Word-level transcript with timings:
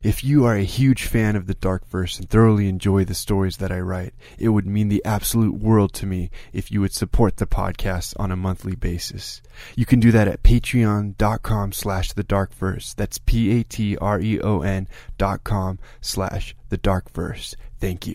If 0.00 0.22
you 0.22 0.44
are 0.44 0.54
a 0.54 0.62
huge 0.62 1.06
fan 1.06 1.34
of 1.34 1.48
the 1.48 1.54
Dark 1.54 1.84
Verse 1.88 2.20
and 2.20 2.30
thoroughly 2.30 2.68
enjoy 2.68 3.04
the 3.04 3.14
stories 3.14 3.56
that 3.56 3.72
I 3.72 3.80
write, 3.80 4.14
it 4.38 4.50
would 4.50 4.64
mean 4.64 4.88
the 4.88 5.04
absolute 5.04 5.56
world 5.56 5.92
to 5.94 6.06
me 6.06 6.30
if 6.52 6.70
you 6.70 6.80
would 6.80 6.92
support 6.92 7.38
the 7.38 7.48
podcast 7.48 8.14
on 8.16 8.30
a 8.30 8.36
monthly 8.36 8.76
basis. 8.76 9.42
You 9.74 9.86
can 9.86 9.98
do 9.98 10.12
that 10.12 10.28
at 10.28 10.44
patreon.com 10.44 11.72
slash 11.72 12.12
the 12.12 12.22
dark 12.22 12.54
verse. 12.54 12.94
That's 12.94 13.18
P-A-T-R-E-O-N 13.18 14.86
dot 15.18 15.42
com 15.42 15.80
slash 16.00 16.54
the 16.68 16.76
dark 16.76 17.10
verse. 17.10 17.56
Thank 17.80 18.06
you. 18.06 18.14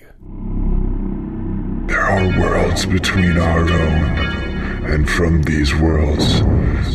There 1.88 2.00
are 2.00 2.40
worlds 2.40 2.86
between 2.86 3.38
our 3.38 3.60
own, 3.60 4.86
and 4.86 5.10
from 5.10 5.44
these 5.44 5.76
worlds 5.76 6.40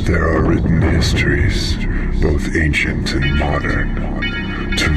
there 0.07 0.27
are 0.34 0.43
written 0.43 0.80
histories, 0.80 1.77
both 2.23 2.57
ancient 2.57 3.12
and 3.12 3.39
modern. 3.39 4.18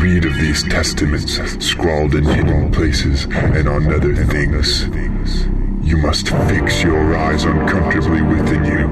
Read 0.02 0.26
of 0.26 0.34
these 0.34 0.64
testaments 0.64 1.36
scrawled 1.64 2.16
in 2.16 2.24
hidden 2.24 2.72
places 2.72 3.26
and 3.26 3.70
on 3.70 3.94
other 3.94 4.16
things, 4.26 4.88
you 5.88 5.96
must 5.98 6.30
fix 6.50 6.82
your 6.82 7.16
eyes 7.16 7.44
uncomfortably 7.44 8.24
within 8.24 8.66
you, 8.66 8.88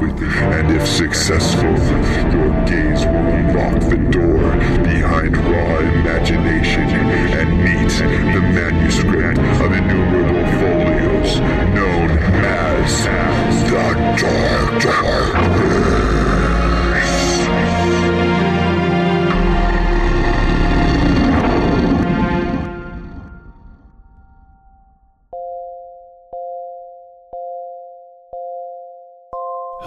and 0.53 0.71
if 0.71 0.87
successful, 0.87 1.71
your 2.31 2.51
gaze 2.67 3.05
will 3.07 3.25
unlock 3.25 3.89
the 3.89 3.97
door 4.11 4.53
behind 4.83 5.35
raw 5.35 5.79
imagination 5.79 6.83
and 6.83 7.57
meet 7.57 7.89
the 8.31 8.41
manuscript 8.41 8.78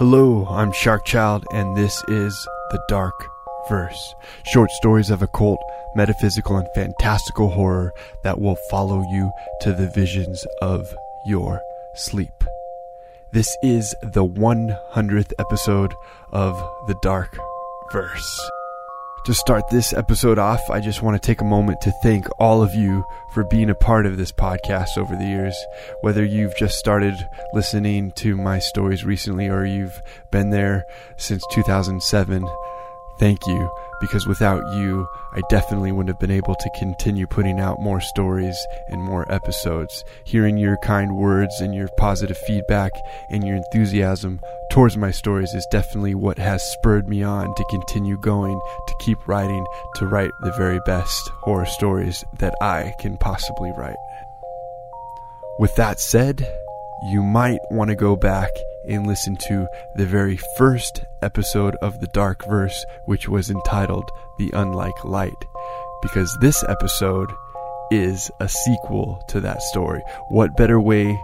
Hello, 0.05 0.45
I'm 0.49 0.73
Sharkchild, 0.73 1.45
and 1.53 1.77
this 1.77 2.03
is 2.09 2.47
The 2.71 2.83
Dark 2.89 3.13
Verse. 3.69 4.15
Short 4.51 4.69
stories 4.71 5.09
of 5.09 5.21
occult, 5.21 5.61
metaphysical, 5.95 6.57
and 6.57 6.67
fantastical 6.75 7.47
horror 7.47 7.93
that 8.21 8.41
will 8.41 8.57
follow 8.69 9.01
you 9.13 9.31
to 9.61 9.71
the 9.71 9.89
visions 9.95 10.45
of 10.61 10.93
your 11.25 11.61
sleep. 11.95 12.43
This 13.31 13.47
is 13.63 13.95
the 14.01 14.25
100th 14.25 15.31
episode 15.39 15.93
of 16.33 16.53
The 16.87 16.95
Dark 17.01 17.37
Verse. 17.93 18.51
To 19.25 19.33
start 19.33 19.69
this 19.69 19.93
episode 19.93 20.37
off, 20.37 20.69
I 20.69 20.81
just 20.81 21.01
want 21.01 21.15
to 21.15 21.25
take 21.25 21.39
a 21.39 21.45
moment 21.45 21.79
to 21.83 21.93
thank 22.03 22.27
all 22.39 22.61
of 22.61 22.75
you 22.75 23.05
for 23.33 23.45
being 23.45 23.69
a 23.69 23.75
part 23.75 24.05
of 24.05 24.17
this 24.17 24.33
podcast 24.33 24.97
over 24.97 25.15
the 25.15 25.23
years. 25.23 25.55
Whether 26.01 26.25
you've 26.25 26.57
just 26.57 26.77
started 26.77 27.15
listening 27.53 28.11
to 28.17 28.35
my 28.35 28.59
stories 28.59 29.05
recently 29.05 29.47
or 29.47 29.63
you've 29.63 30.01
been 30.29 30.49
there 30.49 30.83
since 31.15 31.41
2007, 31.53 32.45
thank 33.17 33.39
you 33.47 33.71
because 33.99 34.27
without 34.27 34.63
you, 34.75 35.07
I 35.33 35.41
definitely 35.49 35.91
wouldn't 35.91 36.09
have 36.09 36.19
been 36.19 36.31
able 36.35 36.55
to 36.55 36.69
continue 36.77 37.27
putting 37.27 37.59
out 37.59 37.81
more 37.81 38.01
stories 38.01 38.57
and 38.89 39.01
more 39.01 39.31
episodes. 39.31 40.03
Hearing 40.25 40.57
your 40.57 40.77
kind 40.83 41.15
words 41.15 41.61
and 41.61 41.73
your 41.73 41.87
positive 41.97 42.37
feedback 42.37 42.91
and 43.29 43.45
your 43.45 43.55
enthusiasm 43.55 44.39
towards 44.71 44.97
my 44.97 45.11
stories 45.11 45.53
is 45.53 45.65
definitely 45.71 46.15
what 46.15 46.37
has 46.37 46.63
spurred 46.73 47.07
me 47.07 47.23
on 47.23 47.53
to 47.55 47.65
continue 47.69 48.17
going, 48.21 48.59
to 48.87 48.93
keep 48.99 49.17
writing, 49.27 49.65
to 49.95 50.05
write 50.05 50.31
the 50.41 50.53
very 50.53 50.79
best 50.85 51.29
horror 51.41 51.65
stories 51.65 52.23
that 52.39 52.55
I 52.61 52.93
can 52.99 53.17
possibly 53.17 53.71
write. 53.77 53.95
With 55.59 55.75
that 55.75 55.99
said, 55.99 56.41
you 57.11 57.21
might 57.21 57.59
want 57.69 57.89
to 57.89 57.95
go 57.95 58.15
back 58.15 58.49
and 58.87 59.07
listen 59.07 59.35
to 59.47 59.67
the 59.95 60.05
very 60.05 60.37
first 60.57 61.03
episode 61.21 61.75
of 61.81 61.99
The 61.99 62.07
Dark 62.07 62.45
Verse, 62.47 62.85
which 63.05 63.27
was 63.29 63.49
entitled 63.49 64.09
The 64.37 64.51
Unlike 64.53 65.05
Light, 65.05 65.45
because 66.01 66.35
this 66.41 66.63
episode 66.67 67.31
is 67.91 68.31
a 68.39 68.49
sequel 68.49 69.23
to 69.29 69.39
that 69.41 69.61
story. 69.61 70.01
What 70.29 70.57
better 70.57 70.79
way 70.79 71.17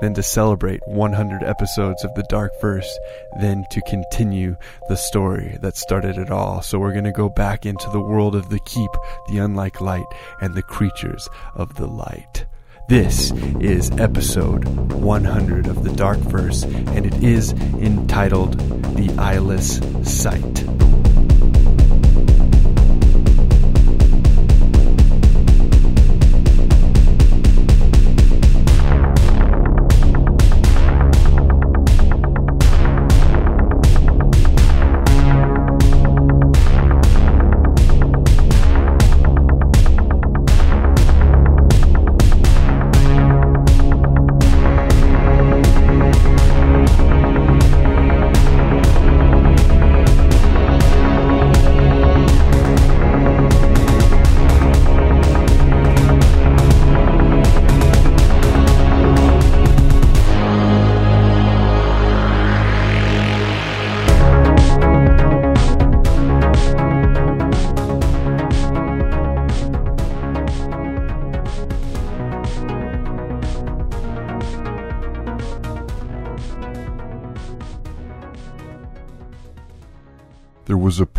than 0.00 0.14
to 0.14 0.22
celebrate 0.22 0.80
100 0.86 1.42
episodes 1.42 2.04
of 2.04 2.14
The 2.14 2.24
Dark 2.28 2.52
Verse 2.60 2.98
than 3.40 3.64
to 3.70 3.80
continue 3.82 4.56
the 4.88 4.96
story 4.96 5.58
that 5.60 5.76
started 5.76 6.16
it 6.16 6.30
all? 6.30 6.62
So 6.62 6.78
we're 6.78 6.92
going 6.92 7.04
to 7.04 7.12
go 7.12 7.28
back 7.28 7.66
into 7.66 7.88
the 7.90 8.00
world 8.00 8.34
of 8.34 8.48
the 8.48 8.60
Keep, 8.60 8.90
the 9.28 9.38
Unlike 9.38 9.80
Light, 9.80 10.06
and 10.40 10.54
the 10.54 10.62
creatures 10.62 11.28
of 11.54 11.74
the 11.74 11.86
light. 11.86 12.46
This 12.90 13.30
is 13.60 13.88
episode 14.00 14.64
100 14.94 15.68
of 15.68 15.84
the 15.84 15.92
Dark 15.92 16.18
Verse, 16.18 16.64
and 16.64 17.06
it 17.06 17.22
is 17.22 17.52
entitled 17.52 18.58
The 18.96 19.14
Eyeless 19.16 19.76
Sight. 20.02 20.89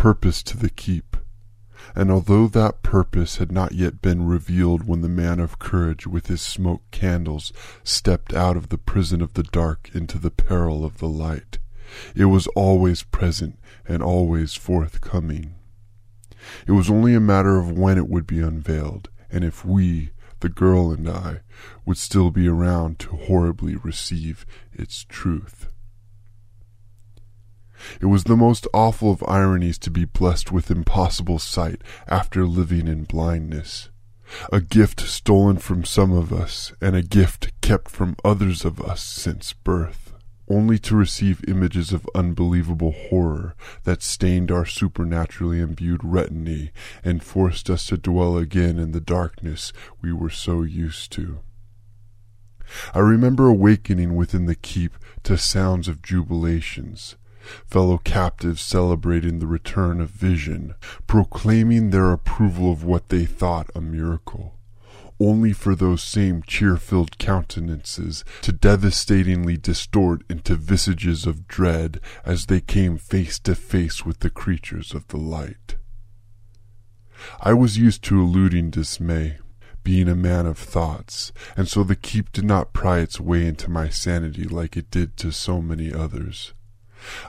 Purpose 0.02 0.42
to 0.42 0.56
the 0.56 0.68
keep, 0.68 1.16
and 1.94 2.10
although 2.10 2.48
that 2.48 2.82
purpose 2.82 3.36
had 3.36 3.52
not 3.52 3.70
yet 3.70 4.02
been 4.02 4.26
revealed 4.26 4.82
when 4.82 5.00
the 5.00 5.08
man 5.08 5.38
of 5.38 5.60
courage 5.60 6.08
with 6.08 6.26
his 6.26 6.42
smoke 6.42 6.82
candles 6.90 7.52
stepped 7.84 8.34
out 8.34 8.56
of 8.56 8.68
the 8.68 8.76
prison 8.76 9.22
of 9.22 9.34
the 9.34 9.44
dark 9.44 9.88
into 9.94 10.18
the 10.18 10.28
peril 10.28 10.84
of 10.84 10.98
the 10.98 11.06
light, 11.06 11.60
it 12.16 12.24
was 12.24 12.48
always 12.56 13.04
present 13.04 13.56
and 13.86 14.02
always 14.02 14.54
forthcoming. 14.54 15.54
It 16.66 16.72
was 16.72 16.90
only 16.90 17.14
a 17.14 17.20
matter 17.20 17.60
of 17.60 17.70
when 17.70 17.96
it 17.96 18.08
would 18.08 18.26
be 18.26 18.40
unveiled, 18.40 19.08
and 19.30 19.44
if 19.44 19.64
we, 19.64 20.10
the 20.40 20.48
girl 20.48 20.90
and 20.90 21.08
I, 21.08 21.42
would 21.86 21.96
still 21.96 22.32
be 22.32 22.48
around 22.48 22.98
to 22.98 23.10
horribly 23.10 23.76
receive 23.76 24.46
its 24.72 25.04
truth. 25.04 25.68
It 28.00 28.06
was 28.06 28.24
the 28.24 28.36
most 28.36 28.66
awful 28.72 29.12
of 29.12 29.24
ironies 29.26 29.78
to 29.78 29.90
be 29.90 30.04
blessed 30.04 30.52
with 30.52 30.70
impossible 30.70 31.38
sight 31.38 31.82
after 32.08 32.46
living 32.46 32.88
in 32.88 33.04
blindness. 33.04 33.90
A 34.52 34.60
gift 34.60 35.00
stolen 35.00 35.58
from 35.58 35.84
some 35.84 36.12
of 36.12 36.32
us, 36.32 36.72
and 36.80 36.96
a 36.96 37.02
gift 37.02 37.52
kept 37.60 37.90
from 37.90 38.16
others 38.24 38.64
of 38.64 38.80
us 38.80 39.02
since 39.02 39.52
birth, 39.52 40.14
only 40.48 40.78
to 40.78 40.96
receive 40.96 41.44
images 41.48 41.92
of 41.92 42.08
unbelievable 42.14 42.92
horror 42.92 43.54
that 43.84 44.02
stained 44.02 44.50
our 44.50 44.66
supernaturally 44.66 45.60
imbued 45.60 46.00
retinae 46.02 46.70
and 47.04 47.22
forced 47.22 47.68
us 47.68 47.86
to 47.86 47.96
dwell 47.96 48.36
again 48.36 48.78
in 48.78 48.92
the 48.92 49.00
darkness 49.00 49.72
we 50.00 50.12
were 50.12 50.30
so 50.30 50.62
used 50.62 51.12
to. 51.12 51.40
I 52.94 53.00
remember 53.00 53.48
awakening 53.48 54.14
within 54.16 54.46
the 54.46 54.54
keep 54.54 54.96
to 55.24 55.36
sounds 55.36 55.88
of 55.88 56.00
jubilations, 56.02 57.16
fellow 57.66 57.98
captives 57.98 58.60
celebrating 58.60 59.38
the 59.38 59.46
return 59.46 60.00
of 60.00 60.10
vision, 60.10 60.74
proclaiming 61.06 61.90
their 61.90 62.12
approval 62.12 62.72
of 62.72 62.84
what 62.84 63.08
they 63.08 63.24
thought 63.24 63.70
a 63.74 63.80
miracle, 63.80 64.58
only 65.20 65.52
for 65.52 65.74
those 65.74 66.02
same 66.02 66.42
cheer-filled 66.42 67.18
countenances 67.18 68.24
to 68.40 68.52
devastatingly 68.52 69.56
distort 69.56 70.22
into 70.28 70.54
visages 70.56 71.26
of 71.26 71.46
dread 71.46 72.00
as 72.24 72.46
they 72.46 72.60
came 72.60 72.98
face 72.98 73.38
to 73.38 73.54
face 73.54 74.04
with 74.04 74.20
the 74.20 74.30
creatures 74.30 74.94
of 74.94 75.06
the 75.08 75.18
light. 75.18 75.76
I 77.40 77.52
was 77.52 77.78
used 77.78 78.02
to 78.04 78.20
eluding 78.20 78.70
dismay, 78.70 79.38
being 79.84 80.08
a 80.08 80.14
man 80.14 80.46
of 80.46 80.58
thoughts, 80.58 81.32
and 81.56 81.68
so 81.68 81.84
the 81.84 81.96
keep 81.96 82.32
did 82.32 82.44
not 82.44 82.72
pry 82.72 82.98
its 82.98 83.20
way 83.20 83.46
into 83.46 83.70
my 83.70 83.88
sanity 83.88 84.44
like 84.44 84.76
it 84.76 84.90
did 84.90 85.16
to 85.18 85.30
so 85.30 85.60
many 85.60 85.92
others. 85.92 86.52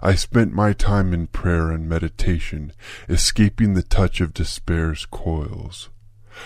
I 0.02 0.16
spent 0.16 0.54
my 0.54 0.74
time 0.74 1.14
in 1.14 1.28
prayer 1.28 1.72
and 1.72 1.88
meditation, 1.88 2.74
escaping 3.10 3.74
the 3.74 3.84
touch 3.84 4.22
of 4.22 4.34
despair's 4.34 5.06
coils. 5.06 5.90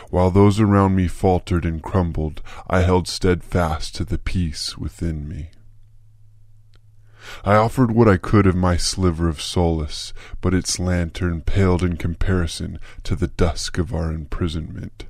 While 0.09 0.31
those 0.31 0.59
around 0.59 0.95
me 0.95 1.07
faltered 1.07 1.65
and 1.65 1.81
crumbled, 1.81 2.41
I 2.69 2.81
held 2.81 3.07
steadfast 3.07 3.95
to 3.95 4.03
the 4.03 4.17
peace 4.17 4.77
within 4.77 5.27
me. 5.27 5.51
I 7.43 7.55
offered 7.55 7.91
what 7.91 8.07
I 8.07 8.17
could 8.17 8.47
of 8.47 8.55
my 8.55 8.77
sliver 8.77 9.27
of 9.27 9.41
solace, 9.41 10.13
but 10.39 10.53
its 10.53 10.79
lantern 10.79 11.41
paled 11.41 11.83
in 11.83 11.97
comparison 11.97 12.79
to 13.03 13.15
the 13.15 13.27
dusk 13.27 13.77
of 13.77 13.93
our 13.93 14.11
imprisonment. 14.11 15.05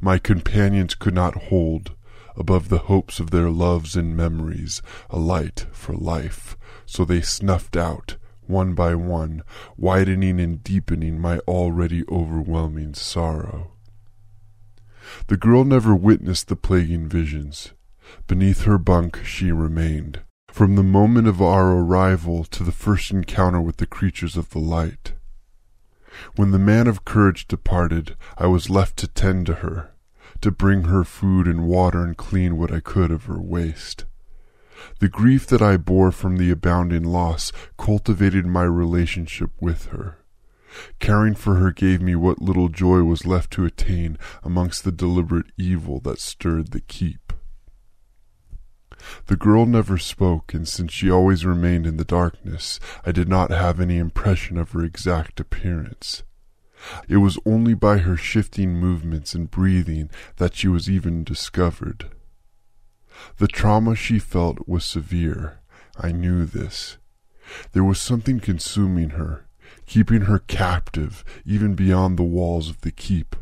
My 0.00 0.18
companions 0.18 0.94
could 0.94 1.14
not 1.14 1.44
hold, 1.44 1.94
above 2.36 2.68
the 2.68 2.78
hopes 2.78 3.20
of 3.20 3.30
their 3.30 3.50
loves 3.50 3.96
and 3.96 4.16
memories, 4.16 4.82
a 5.10 5.18
light 5.18 5.66
for 5.72 5.94
life, 5.94 6.56
so 6.86 7.04
they 7.04 7.20
snuffed 7.20 7.76
out, 7.76 8.16
one 8.46 8.74
by 8.74 8.94
one, 8.94 9.42
widening 9.76 10.40
and 10.40 10.62
deepening 10.64 11.18
my 11.18 11.38
already 11.40 12.04
overwhelming 12.08 12.94
sorrow. 12.94 13.72
The 15.26 15.36
girl 15.36 15.64
never 15.64 15.94
witnessed 15.94 16.48
the 16.48 16.56
plaguing 16.56 17.08
visions. 17.08 17.72
Beneath 18.26 18.62
her 18.62 18.78
bunk 18.78 19.24
she 19.24 19.52
remained, 19.52 20.22
from 20.50 20.76
the 20.76 20.82
moment 20.82 21.28
of 21.28 21.40
our 21.40 21.72
arrival 21.72 22.44
to 22.44 22.62
the 22.62 22.72
first 22.72 23.10
encounter 23.10 23.60
with 23.60 23.78
the 23.78 23.86
creatures 23.86 24.36
of 24.36 24.50
the 24.50 24.58
light. 24.58 25.14
When 26.36 26.50
the 26.50 26.58
man 26.58 26.86
of 26.86 27.04
courage 27.04 27.48
departed, 27.48 28.16
I 28.36 28.46
was 28.46 28.68
left 28.68 28.96
to 28.98 29.08
tend 29.08 29.46
to 29.46 29.54
her, 29.54 29.91
to 30.42 30.50
bring 30.50 30.84
her 30.84 31.04
food 31.04 31.46
and 31.46 31.66
water 31.66 32.04
and 32.04 32.16
clean 32.16 32.58
what 32.58 32.72
I 32.72 32.80
could 32.80 33.10
of 33.10 33.24
her 33.24 33.40
waste. 33.40 34.04
The 34.98 35.08
grief 35.08 35.46
that 35.46 35.62
I 35.62 35.76
bore 35.76 36.12
from 36.12 36.36
the 36.36 36.50
abounding 36.50 37.04
loss 37.04 37.52
cultivated 37.78 38.46
my 38.46 38.64
relationship 38.64 39.50
with 39.60 39.86
her. 39.86 40.18
Caring 40.98 41.34
for 41.34 41.56
her 41.56 41.70
gave 41.70 42.00
me 42.00 42.14
what 42.14 42.42
little 42.42 42.68
joy 42.68 43.02
was 43.02 43.26
left 43.26 43.50
to 43.52 43.64
attain 43.64 44.18
amongst 44.42 44.84
the 44.84 44.92
deliberate 44.92 45.52
evil 45.56 46.00
that 46.00 46.18
stirred 46.18 46.72
the 46.72 46.80
keep. 46.80 47.32
The 49.26 49.36
girl 49.36 49.66
never 49.66 49.98
spoke, 49.98 50.54
and 50.54 50.66
since 50.66 50.92
she 50.92 51.10
always 51.10 51.44
remained 51.44 51.86
in 51.86 51.96
the 51.96 52.04
darkness, 52.04 52.80
I 53.04 53.12
did 53.12 53.28
not 53.28 53.50
have 53.50 53.80
any 53.80 53.98
impression 53.98 54.56
of 54.56 54.72
her 54.72 54.84
exact 54.84 55.40
appearance. 55.40 56.22
It 57.08 57.18
was 57.18 57.38
only 57.46 57.74
by 57.74 57.98
her 57.98 58.16
shifting 58.16 58.74
movements 58.74 59.34
and 59.34 59.50
breathing 59.50 60.10
that 60.36 60.54
she 60.54 60.68
was 60.68 60.90
even 60.90 61.24
discovered. 61.24 62.10
The 63.38 63.48
trauma 63.48 63.94
she 63.94 64.18
felt 64.18 64.66
was 64.68 64.84
severe. 64.84 65.60
I 65.96 66.12
knew 66.12 66.44
this. 66.44 66.96
There 67.72 67.84
was 67.84 68.00
something 68.00 68.40
consuming 68.40 69.10
her, 69.10 69.46
keeping 69.86 70.22
her 70.22 70.38
captive 70.38 71.24
even 71.44 71.74
beyond 71.74 72.18
the 72.18 72.22
walls 72.22 72.68
of 72.68 72.80
the 72.80 72.90
keep, 72.90 73.36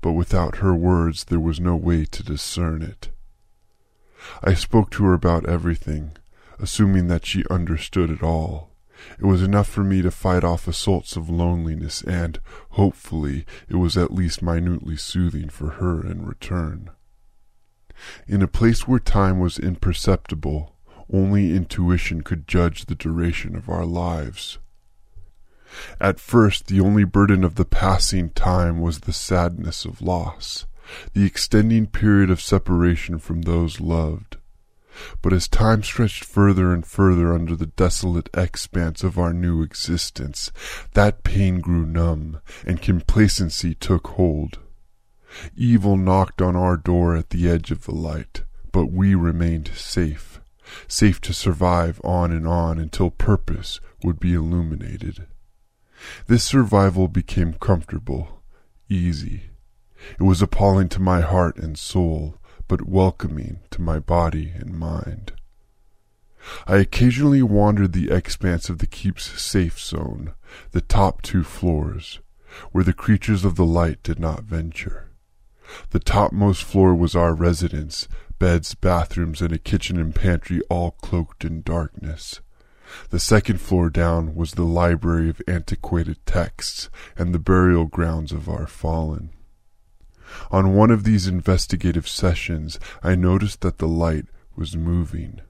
but 0.00 0.12
without 0.12 0.56
her 0.56 0.74
words 0.74 1.24
there 1.24 1.40
was 1.40 1.60
no 1.60 1.76
way 1.76 2.04
to 2.04 2.22
discern 2.22 2.82
it. 2.82 3.08
I 4.42 4.54
spoke 4.54 4.90
to 4.92 5.04
her 5.04 5.14
about 5.14 5.48
everything, 5.48 6.12
assuming 6.58 7.08
that 7.08 7.26
she 7.26 7.44
understood 7.50 8.10
it 8.10 8.22
all. 8.22 8.70
It 9.18 9.24
was 9.24 9.42
enough 9.42 9.68
for 9.68 9.84
me 9.84 10.02
to 10.02 10.10
fight 10.10 10.44
off 10.44 10.68
assaults 10.68 11.16
of 11.16 11.30
loneliness, 11.30 12.02
and, 12.02 12.40
hopefully, 12.70 13.46
it 13.68 13.76
was 13.76 13.96
at 13.96 14.12
least 14.12 14.42
minutely 14.42 14.96
soothing 14.96 15.48
for 15.48 15.70
her 15.70 16.04
in 16.04 16.26
return. 16.26 16.90
In 18.26 18.42
a 18.42 18.48
place 18.48 18.86
where 18.86 18.98
time 18.98 19.38
was 19.38 19.58
imperceptible, 19.58 20.74
only 21.12 21.54
intuition 21.54 22.22
could 22.22 22.48
judge 22.48 22.86
the 22.86 22.94
duration 22.94 23.56
of 23.56 23.68
our 23.68 23.86
lives. 23.86 24.58
At 26.00 26.20
first, 26.20 26.66
the 26.66 26.80
only 26.80 27.04
burden 27.04 27.44
of 27.44 27.56
the 27.56 27.64
passing 27.64 28.30
time 28.30 28.80
was 28.80 29.00
the 29.00 29.12
sadness 29.12 29.84
of 29.84 30.02
loss, 30.02 30.66
the 31.12 31.24
extending 31.24 31.86
period 31.86 32.30
of 32.30 32.40
separation 32.40 33.18
from 33.18 33.42
those 33.42 33.80
loved. 33.80 34.35
But 35.22 35.32
as 35.32 35.48
time 35.48 35.82
stretched 35.82 36.24
further 36.24 36.72
and 36.72 36.86
further 36.86 37.34
under 37.34 37.56
the 37.56 37.66
desolate 37.66 38.30
expanse 38.34 39.02
of 39.02 39.18
our 39.18 39.32
new 39.32 39.62
existence, 39.62 40.50
that 40.94 41.24
pain 41.24 41.60
grew 41.60 41.84
numb, 41.84 42.40
and 42.64 42.80
complacency 42.80 43.74
took 43.74 44.06
hold. 44.08 44.58
Evil 45.54 45.96
knocked 45.96 46.40
on 46.40 46.56
our 46.56 46.76
door 46.76 47.16
at 47.16 47.30
the 47.30 47.48
edge 47.48 47.70
of 47.70 47.84
the 47.84 47.94
light, 47.94 48.42
but 48.72 48.92
we 48.92 49.14
remained 49.14 49.70
safe, 49.74 50.40
safe 50.88 51.20
to 51.22 51.34
survive 51.34 52.00
on 52.04 52.32
and 52.32 52.46
on 52.46 52.78
until 52.78 53.10
purpose 53.10 53.80
would 54.02 54.18
be 54.18 54.34
illuminated. 54.34 55.26
This 56.26 56.44
survival 56.44 57.08
became 57.08 57.54
comfortable, 57.54 58.42
easy. 58.88 59.50
It 60.18 60.22
was 60.22 60.42
appalling 60.42 60.88
to 60.90 61.00
my 61.00 61.20
heart 61.20 61.56
and 61.56 61.78
soul, 61.78 62.38
but 62.68 62.88
welcoming 62.88 63.60
to 63.70 63.80
my 63.80 63.98
body 63.98 64.52
and 64.54 64.78
mind. 64.78 65.32
I 66.66 66.76
occasionally 66.76 67.42
wandered 67.42 67.92
the 67.92 68.10
expanse 68.10 68.68
of 68.68 68.78
the 68.78 68.86
keep's 68.86 69.40
safe 69.40 69.78
zone, 69.78 70.32
the 70.70 70.80
top 70.80 71.22
two 71.22 71.42
floors, 71.42 72.20
where 72.72 72.84
the 72.84 72.92
creatures 72.92 73.44
of 73.44 73.56
the 73.56 73.64
light 73.64 74.02
did 74.02 74.18
not 74.18 74.44
venture. 74.44 75.10
The 75.90 75.98
topmost 75.98 76.62
floor 76.62 76.94
was 76.94 77.16
our 77.16 77.34
residence, 77.34 78.06
beds, 78.38 78.74
bathrooms, 78.74 79.40
and 79.42 79.52
a 79.52 79.58
kitchen 79.58 79.98
and 79.98 80.14
pantry 80.14 80.60
all 80.70 80.92
cloaked 80.92 81.44
in 81.44 81.62
darkness. 81.62 82.40
The 83.10 83.18
second 83.18 83.60
floor 83.60 83.90
down 83.90 84.36
was 84.36 84.52
the 84.52 84.62
library 84.64 85.28
of 85.28 85.42
antiquated 85.48 86.24
texts 86.24 86.88
and 87.16 87.34
the 87.34 87.40
burial 87.40 87.86
grounds 87.86 88.30
of 88.30 88.48
our 88.48 88.66
fallen. 88.66 89.30
On 90.50 90.74
one 90.74 90.90
of 90.90 91.04
these 91.04 91.26
investigative 91.26 92.08
sessions, 92.08 92.78
I 93.02 93.14
noticed 93.14 93.60
that 93.60 93.78
the 93.78 93.88
light 93.88 94.26
was 94.54 94.76
moving. 94.76 95.40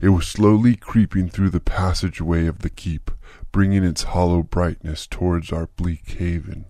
It 0.00 0.10
was 0.10 0.26
slowly 0.26 0.76
creeping 0.76 1.28
through 1.28 1.50
the 1.50 1.60
passageway 1.60 2.46
of 2.46 2.60
the 2.60 2.70
keep, 2.70 3.10
bringing 3.50 3.84
its 3.84 4.04
hollow 4.04 4.42
brightness 4.42 5.06
towards 5.06 5.52
our 5.52 5.66
bleak 5.76 6.16
haven. 6.18 6.66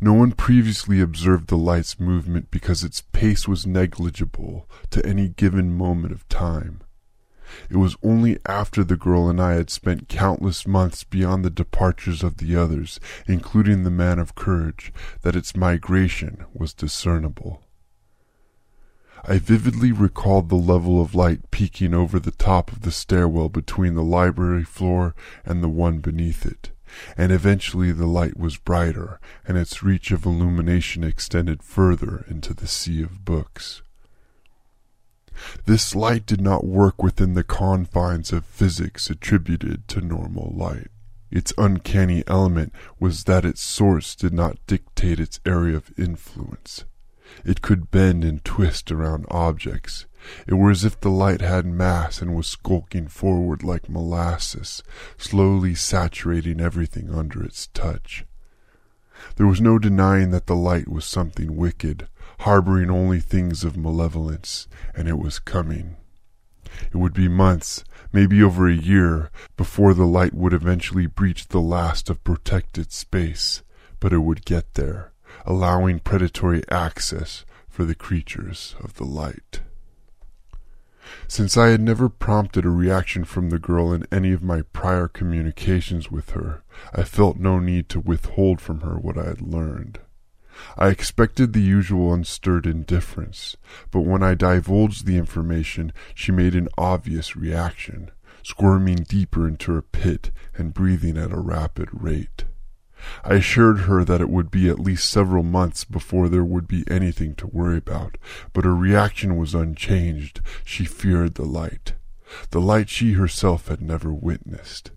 No 0.00 0.12
one 0.12 0.32
previously 0.32 1.00
observed 1.00 1.48
the 1.48 1.56
light's 1.56 2.00
movement 2.00 2.50
because 2.50 2.82
its 2.82 3.02
pace 3.12 3.46
was 3.46 3.66
negligible 3.66 4.68
to 4.90 5.04
any 5.06 5.28
given 5.28 5.72
moment 5.72 6.12
of 6.12 6.28
time. 6.28 6.80
It 7.68 7.76
was 7.76 7.96
only 8.02 8.38
after 8.46 8.84
the 8.84 8.96
girl 8.96 9.28
and 9.28 9.40
I 9.40 9.54
had 9.54 9.70
spent 9.70 10.08
countless 10.08 10.66
months 10.66 11.04
beyond 11.04 11.44
the 11.44 11.50
departures 11.50 12.22
of 12.22 12.38
the 12.38 12.56
others, 12.56 12.98
including 13.26 13.82
the 13.82 13.90
man 13.90 14.18
of 14.18 14.34
courage, 14.34 14.92
that 15.22 15.36
its 15.36 15.56
migration 15.56 16.44
was 16.54 16.74
discernible. 16.74 17.62
I 19.24 19.38
vividly 19.38 19.92
recalled 19.92 20.48
the 20.48 20.56
level 20.56 21.00
of 21.00 21.14
light 21.14 21.50
peeking 21.52 21.94
over 21.94 22.18
the 22.18 22.32
top 22.32 22.72
of 22.72 22.80
the 22.80 22.90
stairwell 22.90 23.48
between 23.48 23.94
the 23.94 24.02
library 24.02 24.64
floor 24.64 25.14
and 25.44 25.62
the 25.62 25.68
one 25.68 25.98
beneath 25.98 26.44
it, 26.44 26.72
and 27.16 27.30
eventually 27.30 27.92
the 27.92 28.06
light 28.06 28.36
was 28.36 28.56
brighter, 28.56 29.20
and 29.46 29.56
its 29.56 29.82
reach 29.82 30.10
of 30.10 30.26
illumination 30.26 31.04
extended 31.04 31.62
further 31.62 32.24
into 32.28 32.52
the 32.52 32.66
sea 32.66 33.02
of 33.02 33.24
books. 33.24 33.82
This 35.66 35.94
light 35.94 36.26
did 36.26 36.40
not 36.40 36.64
work 36.64 37.02
within 37.02 37.34
the 37.34 37.44
confines 37.44 38.32
of 38.32 38.44
physics 38.44 39.10
attributed 39.10 39.88
to 39.88 40.00
normal 40.00 40.52
light. 40.56 40.88
Its 41.30 41.52
uncanny 41.56 42.22
element 42.26 42.74
was 43.00 43.24
that 43.24 43.44
its 43.44 43.62
source 43.62 44.14
did 44.14 44.34
not 44.34 44.58
dictate 44.66 45.18
its 45.18 45.40
area 45.46 45.76
of 45.76 45.98
influence. 45.98 46.84
It 47.44 47.62
could 47.62 47.90
bend 47.90 48.24
and 48.24 48.44
twist 48.44 48.92
around 48.92 49.24
objects. 49.30 50.04
It 50.46 50.54
were 50.54 50.70
as 50.70 50.84
if 50.84 51.00
the 51.00 51.10
light 51.10 51.40
had 51.40 51.64
mass 51.64 52.20
and 52.20 52.34
was 52.34 52.46
skulking 52.46 53.08
forward 53.08 53.62
like 53.62 53.88
molasses, 53.88 54.82
slowly 55.16 55.74
saturating 55.74 56.60
everything 56.60 57.10
under 57.10 57.42
its 57.42 57.68
touch. 57.68 58.26
There 59.36 59.46
was 59.46 59.60
no 59.60 59.78
denying 59.78 60.30
that 60.30 60.46
the 60.46 60.56
light 60.56 60.88
was 60.88 61.04
something 61.04 61.56
wicked, 61.56 62.08
harboring 62.42 62.90
only 62.90 63.20
things 63.20 63.62
of 63.62 63.76
malevolence, 63.76 64.66
and 64.94 65.08
it 65.08 65.18
was 65.18 65.38
coming. 65.38 65.96
It 66.92 66.96
would 66.96 67.14
be 67.14 67.28
months, 67.28 67.84
maybe 68.12 68.42
over 68.42 68.68
a 68.68 68.74
year, 68.74 69.30
before 69.56 69.94
the 69.94 70.06
light 70.06 70.34
would 70.34 70.52
eventually 70.52 71.06
breach 71.06 71.48
the 71.48 71.60
last 71.60 72.10
of 72.10 72.24
protected 72.24 72.90
space, 72.90 73.62
but 74.00 74.12
it 74.12 74.18
would 74.18 74.44
get 74.44 74.74
there, 74.74 75.12
allowing 75.46 76.00
predatory 76.00 76.62
access 76.68 77.44
for 77.68 77.84
the 77.84 77.94
creatures 77.94 78.74
of 78.80 78.94
the 78.94 79.04
light. 79.04 79.60
Since 81.28 81.56
I 81.56 81.68
had 81.68 81.80
never 81.80 82.08
prompted 82.08 82.64
a 82.64 82.70
reaction 82.70 83.24
from 83.24 83.50
the 83.50 83.58
girl 83.58 83.92
in 83.92 84.06
any 84.10 84.32
of 84.32 84.42
my 84.42 84.62
prior 84.72 85.08
communications 85.08 86.10
with 86.10 86.30
her, 86.30 86.62
I 86.92 87.04
felt 87.04 87.36
no 87.36 87.58
need 87.58 87.88
to 87.90 88.00
withhold 88.00 88.60
from 88.60 88.80
her 88.80 88.98
what 88.98 89.16
I 89.16 89.26
had 89.26 89.40
learned. 89.40 90.00
I 90.76 90.88
expected 90.88 91.52
the 91.52 91.60
usual 91.60 92.12
unstirred 92.12 92.66
indifference, 92.66 93.56
but 93.90 94.00
when 94.00 94.22
I 94.22 94.34
divulged 94.34 95.06
the 95.06 95.16
information, 95.16 95.92
she 96.14 96.32
made 96.32 96.54
an 96.54 96.68
obvious 96.76 97.36
reaction, 97.36 98.10
squirming 98.42 99.04
deeper 99.08 99.48
into 99.48 99.72
her 99.72 99.82
pit 99.82 100.30
and 100.54 100.74
breathing 100.74 101.16
at 101.16 101.32
a 101.32 101.40
rapid 101.40 101.88
rate. 101.92 102.44
I 103.24 103.34
assured 103.34 103.80
her 103.80 104.04
that 104.04 104.20
it 104.20 104.30
would 104.30 104.50
be 104.50 104.68
at 104.68 104.78
least 104.78 105.10
several 105.10 105.42
months 105.42 105.84
before 105.84 106.28
there 106.28 106.44
would 106.44 106.68
be 106.68 106.84
anything 106.88 107.34
to 107.36 107.48
worry 107.48 107.78
about, 107.78 108.16
but 108.52 108.64
her 108.64 108.74
reaction 108.74 109.36
was 109.36 109.54
unchanged. 109.54 110.40
She 110.64 110.84
feared 110.84 111.34
the 111.34 111.44
light, 111.44 111.94
the 112.50 112.60
light 112.60 112.88
she 112.88 113.14
herself 113.14 113.68
had 113.68 113.82
never 113.82 114.12
witnessed. 114.12 114.90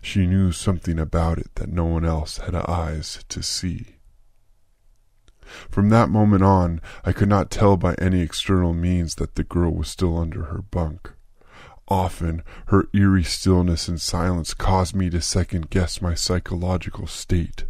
She 0.00 0.26
knew 0.26 0.50
something 0.50 0.98
about 0.98 1.38
it 1.38 1.54
that 1.56 1.72
no 1.72 1.84
one 1.84 2.04
else 2.04 2.38
had 2.38 2.54
eyes 2.54 3.24
to 3.28 3.42
see. 3.42 3.96
From 5.70 5.88
that 5.88 6.08
moment 6.08 6.42
on, 6.42 6.80
I 7.04 7.12
could 7.12 7.28
not 7.28 7.50
tell 7.50 7.76
by 7.76 7.94
any 7.94 8.20
external 8.20 8.72
means 8.72 9.16
that 9.16 9.34
the 9.34 9.44
girl 9.44 9.72
was 9.72 9.88
still 9.88 10.18
under 10.18 10.44
her 10.44 10.62
bunk. 10.62 11.10
Often, 11.88 12.42
her 12.66 12.88
eerie 12.94 13.24
stillness 13.24 13.88
and 13.88 14.00
silence 14.00 14.54
caused 14.54 14.94
me 14.94 15.10
to 15.10 15.20
second 15.20 15.70
guess 15.70 16.00
my 16.00 16.14
psychological 16.14 17.06
state. 17.06 17.64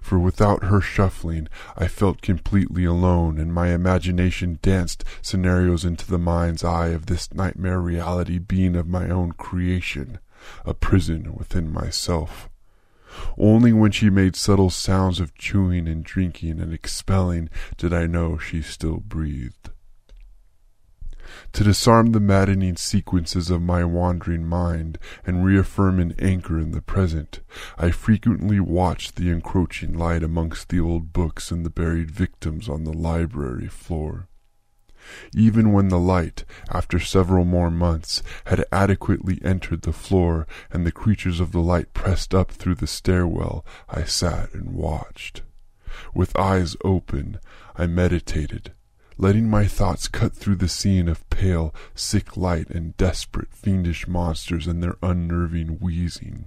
For 0.00 0.18
without 0.18 0.64
her 0.64 0.80
shuffling, 0.80 1.48
I 1.76 1.86
felt 1.86 2.22
completely 2.22 2.84
alone, 2.84 3.38
and 3.38 3.52
my 3.52 3.68
imagination 3.68 4.58
danced 4.62 5.04
scenarios 5.20 5.84
into 5.84 6.06
the 6.06 6.18
mind's 6.18 6.64
eye 6.64 6.88
of 6.88 7.06
this 7.06 7.32
nightmare 7.34 7.80
reality 7.80 8.38
being 8.38 8.74
of 8.76 8.88
my 8.88 9.10
own 9.10 9.32
creation, 9.32 10.18
a 10.64 10.72
prison 10.72 11.34
within 11.34 11.72
myself. 11.72 12.48
Only 13.38 13.72
when 13.72 13.92
she 13.92 14.10
made 14.10 14.36
subtle 14.36 14.70
sounds 14.70 15.20
of 15.20 15.34
chewing 15.34 15.88
and 15.88 16.04
drinking 16.04 16.60
and 16.60 16.72
expelling 16.72 17.48
did 17.76 17.92
I 17.92 18.06
know 18.06 18.38
she 18.38 18.62
still 18.62 18.98
breathed. 18.98 19.70
To 21.52 21.64
disarm 21.64 22.12
the 22.12 22.20
maddening 22.20 22.76
sequences 22.76 23.50
of 23.50 23.60
my 23.60 23.84
wandering 23.84 24.46
mind 24.46 24.98
and 25.24 25.44
reaffirm 25.44 25.98
an 25.98 26.14
anchor 26.18 26.58
in 26.58 26.70
the 26.70 26.82
present, 26.82 27.40
I 27.76 27.90
frequently 27.90 28.60
watched 28.60 29.16
the 29.16 29.30
encroaching 29.30 29.92
light 29.92 30.22
amongst 30.22 30.68
the 30.68 30.80
old 30.80 31.12
books 31.12 31.50
and 31.50 31.64
the 31.64 31.70
buried 31.70 32.10
victims 32.10 32.68
on 32.68 32.84
the 32.84 32.92
library 32.92 33.68
floor. 33.68 34.28
Even 35.34 35.72
when 35.72 35.88
the 35.88 35.98
light, 35.98 36.44
after 36.70 36.98
several 36.98 37.44
more 37.44 37.70
months, 37.70 38.22
had 38.46 38.64
adequately 38.72 39.38
entered 39.44 39.82
the 39.82 39.92
floor 39.92 40.46
and 40.70 40.86
the 40.86 40.92
creatures 40.92 41.40
of 41.40 41.52
the 41.52 41.60
light 41.60 41.92
pressed 41.94 42.34
up 42.34 42.50
through 42.50 42.76
the 42.76 42.86
stairwell, 42.86 43.64
I 43.88 44.04
sat 44.04 44.52
and 44.54 44.72
watched. 44.72 45.42
With 46.14 46.36
eyes 46.36 46.76
open, 46.84 47.38
I 47.76 47.86
meditated, 47.86 48.72
letting 49.18 49.48
my 49.48 49.66
thoughts 49.66 50.08
cut 50.08 50.34
through 50.34 50.56
the 50.56 50.68
scene 50.68 51.08
of 51.08 51.28
pale, 51.30 51.74
sick 51.94 52.36
light 52.36 52.70
and 52.70 52.96
desperate, 52.96 53.52
fiendish 53.52 54.06
monsters 54.06 54.66
and 54.66 54.82
their 54.82 54.96
unnerving 55.02 55.78
wheezing. 55.80 56.46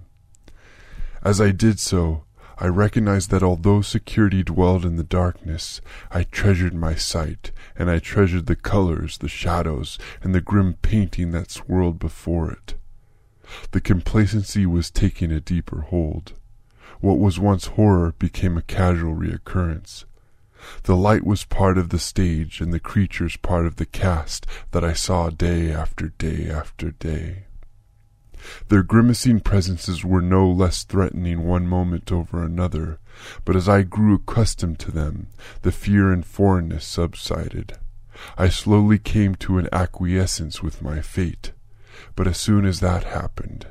As 1.21 1.41
I 1.41 1.51
did 1.51 1.79
so, 1.79 2.23
I 2.61 2.67
recognized 2.67 3.29
that 3.29 3.41
although 3.41 3.81
security 3.81 4.43
dwelled 4.43 4.83
in 4.85 4.97
the 4.97 5.03
darkness, 5.03 5.79
I 6.11 6.23
treasured 6.23 6.73
my 6.73 6.93
sight, 6.93 7.51
and 7.77 7.89
I 7.89 7.99
treasured 7.99 8.47
the 8.47 8.57
colors, 8.57 9.17
the 9.17 9.29
shadows, 9.29 9.97
and 10.21 10.35
the 10.35 10.41
grim 10.41 10.73
painting 10.81 11.31
that 11.31 11.51
swirled 11.51 11.99
before 11.99 12.51
it. 12.51 12.75
The 13.71 13.79
complacency 13.79 14.65
was 14.65 14.91
taking 14.91 15.31
a 15.31 15.39
deeper 15.39 15.81
hold. 15.81 16.33
What 16.99 17.17
was 17.17 17.39
once 17.39 17.67
horror 17.67 18.13
became 18.19 18.57
a 18.57 18.61
casual 18.61 19.15
reoccurrence. 19.15 20.03
The 20.83 20.97
light 20.97 21.25
was 21.25 21.45
part 21.45 21.77
of 21.77 21.89
the 21.89 21.99
stage 21.99 22.59
and 22.59 22.73
the 22.73 22.79
creatures 22.81 23.37
part 23.37 23.65
of 23.65 23.77
the 23.77 23.85
cast 23.85 24.45
that 24.71 24.83
I 24.83 24.91
saw 24.91 25.29
day 25.29 25.71
after 25.71 26.09
day 26.09 26.49
after 26.49 26.91
day. 26.91 27.45
Their 28.69 28.83
grimacing 28.83 29.41
presences 29.41 30.05
were 30.05 30.21
no 30.21 30.49
less 30.49 30.83
threatening 30.83 31.43
one 31.43 31.67
moment 31.67 32.11
over 32.11 32.43
another, 32.43 32.99
but 33.43 33.55
as 33.55 33.67
I 33.67 33.83
grew 33.83 34.15
accustomed 34.15 34.79
to 34.79 34.91
them, 34.91 35.27
the 35.61 35.71
fear 35.71 36.11
and 36.11 36.25
foreignness 36.25 36.85
subsided. 36.85 37.77
I 38.37 38.49
slowly 38.49 38.97
came 38.97 39.35
to 39.35 39.57
an 39.57 39.69
acquiescence 39.71 40.61
with 40.61 40.81
my 40.81 41.01
fate, 41.01 41.51
but 42.15 42.27
as 42.27 42.37
soon 42.37 42.65
as 42.65 42.79
that 42.79 43.03
happened, 43.03 43.67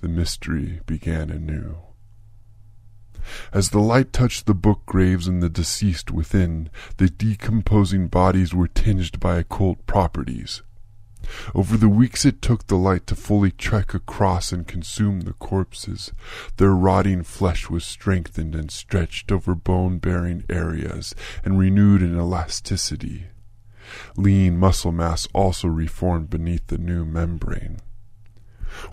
the 0.00 0.08
mystery 0.08 0.80
began 0.86 1.30
anew. 1.30 1.76
As 3.52 3.70
the 3.70 3.80
light 3.80 4.12
touched 4.12 4.46
the 4.46 4.54
book 4.54 4.84
graves 4.86 5.28
and 5.28 5.42
the 5.42 5.48
deceased 5.48 6.10
within, 6.10 6.70
the 6.96 7.08
decomposing 7.08 8.08
bodies 8.08 8.52
were 8.52 8.68
tinged 8.68 9.20
by 9.20 9.38
occult 9.38 9.86
properties. 9.86 10.62
Over 11.54 11.76
the 11.76 11.88
weeks 11.88 12.24
it 12.24 12.42
took 12.42 12.66
the 12.66 12.76
light 12.76 13.06
to 13.06 13.14
fully 13.14 13.50
trek 13.50 13.94
across 13.94 14.52
and 14.52 14.66
consume 14.66 15.20
the 15.20 15.34
corpses, 15.34 16.12
their 16.56 16.72
rotting 16.72 17.22
flesh 17.22 17.70
was 17.70 17.84
strengthened 17.84 18.54
and 18.54 18.70
stretched 18.70 19.30
over 19.30 19.54
bone-bearing 19.54 20.44
areas 20.48 21.14
and 21.44 21.58
renewed 21.58 22.02
in 22.02 22.16
elasticity. 22.16 23.26
Lean 24.16 24.58
muscle 24.58 24.92
mass 24.92 25.28
also 25.32 25.68
reformed 25.68 26.30
beneath 26.30 26.66
the 26.68 26.78
new 26.78 27.04
membrane. 27.04 27.78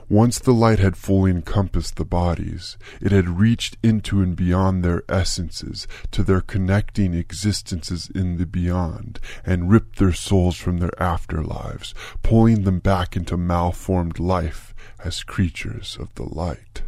Once 0.09 0.39
the 0.39 0.53
light 0.53 0.79
had 0.79 0.97
fully 0.97 1.31
encompassed 1.31 1.95
the 1.95 2.05
bodies, 2.05 2.77
it 3.01 3.11
had 3.11 3.39
reached 3.39 3.77
into 3.81 4.21
and 4.21 4.35
beyond 4.35 4.83
their 4.83 5.03
essences 5.09 5.87
to 6.11 6.23
their 6.23 6.41
connecting 6.41 7.13
existences 7.13 8.09
in 8.13 8.37
the 8.37 8.45
beyond, 8.45 9.19
and 9.45 9.69
ripped 9.69 9.99
their 9.99 10.13
souls 10.13 10.55
from 10.55 10.77
their 10.77 10.93
afterlives, 10.99 11.93
pulling 12.23 12.63
them 12.63 12.79
back 12.79 13.15
into 13.15 13.37
malformed 13.37 14.19
life 14.19 14.73
as 15.03 15.23
creatures 15.23 15.97
of 15.99 16.13
the 16.15 16.23
light. 16.23 16.81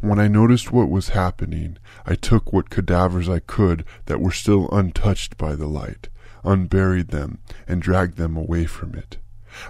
When 0.00 0.18
I 0.18 0.28
noticed 0.28 0.72
what 0.72 0.88
was 0.88 1.10
happening, 1.10 1.76
I 2.06 2.14
took 2.14 2.52
what 2.52 2.70
cadavers 2.70 3.28
I 3.28 3.40
could 3.40 3.84
that 4.06 4.20
were 4.20 4.32
still 4.32 4.68
untouched 4.70 5.36
by 5.36 5.54
the 5.54 5.66
light, 5.66 6.08
unburied 6.42 7.08
them, 7.08 7.38
and 7.66 7.82
dragged 7.82 8.16
them 8.16 8.36
away 8.36 8.64
from 8.66 8.94
it. 8.94 9.18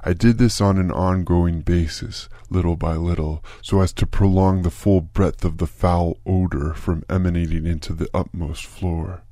I 0.02 0.12
did 0.12 0.38
this 0.38 0.60
on 0.60 0.78
an 0.78 0.90
ongoing 0.90 1.60
basis, 1.60 2.28
little 2.50 2.76
by 2.76 2.94
little, 2.96 3.44
so 3.62 3.80
as 3.80 3.92
to 3.94 4.06
prolong 4.06 4.62
the 4.62 4.70
full 4.70 5.00
breadth 5.00 5.44
of 5.44 5.58
the 5.58 5.66
foul 5.66 6.18
odor 6.26 6.74
from 6.74 7.04
emanating 7.08 7.66
into 7.66 7.92
the 7.92 8.08
upmost 8.14 8.66
floor. 8.66 9.22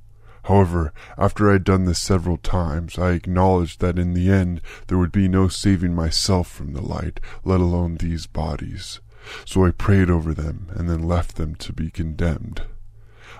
However, 0.45 0.93
after 1.17 1.49
I 1.49 1.55
had 1.55 1.65
done 1.65 1.85
this 1.85 2.01
several 2.01 2.37
times, 2.37 2.99
I 2.99 3.13
acknowledged 3.13 3.81
that 3.81 3.99
in 3.99 4.13
the 4.13 4.31
end 4.31 4.61
there 4.89 4.99
would 4.99 5.13
be 5.13 5.29
no 5.29 5.49
saving 5.49 5.95
myself 5.95 6.51
from 6.51 6.73
the 6.73 6.83
light, 6.83 7.21
let 7.45 7.61
alone 7.61 7.97
these 7.97 8.27
bodies. 8.27 9.01
So 9.45 9.65
I 9.65 9.71
prayed 9.71 10.11
over 10.11 10.35
them 10.35 10.67
and 10.71 10.91
then 10.91 11.07
left 11.07 11.37
them 11.37 11.55
to 11.57 11.73
be 11.73 11.91
condemned. 11.91 12.63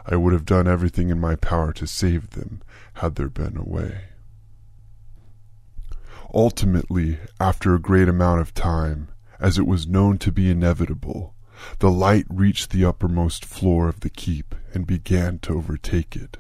I 0.07 0.17
would 0.17 0.33
have 0.33 0.45
done 0.45 0.69
everything 0.69 1.11
in 1.11 1.21
my 1.21 1.35
power 1.35 1.73
to 1.73 1.87
save 1.87 2.31
them 2.31 2.63
had 2.95 3.17
there 3.17 3.29
been 3.29 3.57
a 3.57 3.65
way. 3.65 4.12
Ultimately, 6.35 7.19
after 7.39 7.75
a 7.75 7.81
great 7.81 8.09
amount 8.09 8.41
of 8.41 8.55
time, 8.55 9.09
as 9.39 9.59
it 9.59 9.67
was 9.67 9.87
known 9.87 10.17
to 10.19 10.33
be 10.33 10.51
inevitable, 10.51 11.35
the 11.79 11.91
light 11.91 12.25
reached 12.31 12.71
the 12.71 12.87
uppermost 12.87 13.45
floor 13.45 13.87
of 13.89 14.01
the 14.01 14.09
keep 14.09 14.55
and 14.73 14.87
began 14.87 15.39
to 15.41 15.55
overtake 15.55 16.17
it. 16.17 16.39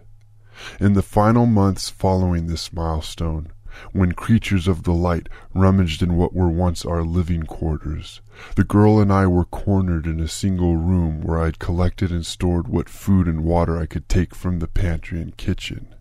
In 0.80 0.94
the 0.94 1.02
final 1.02 1.44
months 1.44 1.90
following 1.90 2.46
this 2.46 2.72
milestone, 2.72 3.52
when 3.92 4.12
creatures 4.12 4.66
of 4.66 4.82
the 4.82 4.94
light 4.94 5.28
rummaged 5.54 6.02
in 6.02 6.16
what 6.16 6.34
were 6.34 6.48
once 6.48 6.84
our 6.84 7.02
living 7.02 7.42
quarters, 7.42 8.20
the 8.56 8.64
girl 8.64 8.98
and 8.98 9.12
I 9.12 9.26
were 9.26 9.44
cornered 9.44 10.06
in 10.06 10.20
a 10.20 10.28
single 10.28 10.76
room 10.76 11.20
where 11.20 11.38
I 11.38 11.46
had 11.46 11.58
collected 11.58 12.10
and 12.10 12.24
stored 12.24 12.68
what 12.68 12.88
food 12.88 13.28
and 13.28 13.44
water 13.44 13.78
I 13.78 13.86
could 13.86 14.08
take 14.08 14.34
from 14.34 14.58
the 14.58 14.68
pantry 14.68 15.20
and 15.20 15.36
kitchen. 15.36 15.94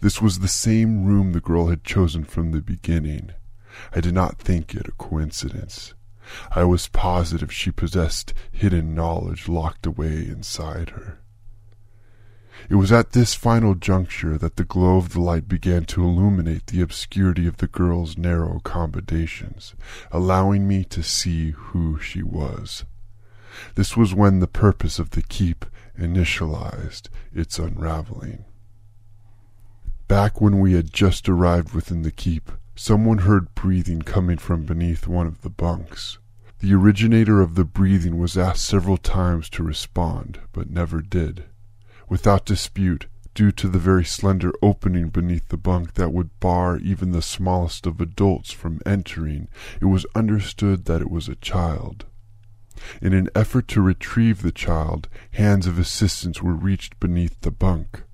This 0.00 0.20
was 0.20 0.38
the 0.38 0.48
same 0.48 1.04
room 1.04 1.32
the 1.32 1.40
girl 1.40 1.68
had 1.68 1.84
chosen 1.84 2.24
from 2.24 2.52
the 2.52 2.60
beginning. 2.60 3.32
I 3.94 4.00
did 4.00 4.14
not 4.14 4.38
think 4.38 4.74
it 4.74 4.88
a 4.88 4.92
coincidence. 4.92 5.94
I 6.50 6.64
was 6.64 6.88
positive 6.88 7.52
she 7.52 7.70
possessed 7.70 8.34
hidden 8.52 8.94
knowledge 8.94 9.48
locked 9.48 9.86
away 9.86 10.26
inside 10.26 10.90
her. 10.90 11.20
It 12.68 12.74
was 12.74 12.90
at 12.90 13.12
this 13.12 13.34
final 13.34 13.74
juncture 13.74 14.36
that 14.36 14.56
the 14.56 14.64
glow 14.64 14.96
of 14.96 15.10
the 15.10 15.20
light 15.20 15.48
began 15.48 15.84
to 15.86 16.02
illuminate 16.02 16.66
the 16.66 16.80
obscurity 16.80 17.46
of 17.46 17.58
the 17.58 17.68
girl's 17.68 18.18
narrow 18.18 18.56
accommodations, 18.56 19.74
allowing 20.10 20.66
me 20.66 20.84
to 20.84 21.02
see 21.02 21.52
who 21.52 21.98
she 22.00 22.22
was. 22.22 22.84
This 23.74 23.96
was 23.96 24.14
when 24.14 24.40
the 24.40 24.46
purpose 24.46 24.98
of 24.98 25.10
the 25.10 25.22
keep 25.22 25.64
initialized 25.98 27.08
its 27.32 27.58
unraveling. 27.58 28.44
Back 30.08 30.40
when 30.40 30.58
we 30.58 30.72
had 30.72 30.92
just 30.92 31.28
arrived 31.28 31.72
within 31.74 32.02
the 32.02 32.10
keep, 32.10 32.50
Someone 32.80 33.18
heard 33.18 33.56
breathing 33.56 34.02
coming 34.02 34.38
from 34.38 34.64
beneath 34.64 35.08
one 35.08 35.26
of 35.26 35.40
the 35.40 35.50
bunks. 35.50 36.18
The 36.60 36.72
originator 36.74 37.40
of 37.40 37.56
the 37.56 37.64
breathing 37.64 38.18
was 38.18 38.38
asked 38.38 38.64
several 38.64 38.96
times 38.96 39.50
to 39.50 39.64
respond, 39.64 40.38
but 40.52 40.70
never 40.70 41.00
did. 41.02 41.46
Without 42.08 42.46
dispute, 42.46 43.08
due 43.34 43.50
to 43.50 43.68
the 43.68 43.80
very 43.80 44.04
slender 44.04 44.52
opening 44.62 45.08
beneath 45.08 45.48
the 45.48 45.56
bunk 45.56 45.94
that 45.94 46.12
would 46.12 46.38
bar 46.38 46.78
even 46.78 47.10
the 47.10 47.20
smallest 47.20 47.84
of 47.84 48.00
adults 48.00 48.52
from 48.52 48.80
entering, 48.86 49.48
it 49.80 49.86
was 49.86 50.06
understood 50.14 50.84
that 50.84 51.02
it 51.02 51.10
was 51.10 51.26
a 51.26 51.34
child. 51.34 52.06
In 53.02 53.12
an 53.12 53.28
effort 53.34 53.66
to 53.68 53.82
retrieve 53.82 54.42
the 54.42 54.52
child, 54.52 55.08
hands 55.32 55.66
of 55.66 55.80
assistance 55.80 56.40
were 56.40 56.54
reached 56.54 57.00
beneath 57.00 57.40
the 57.40 57.50
bunk. 57.50 58.04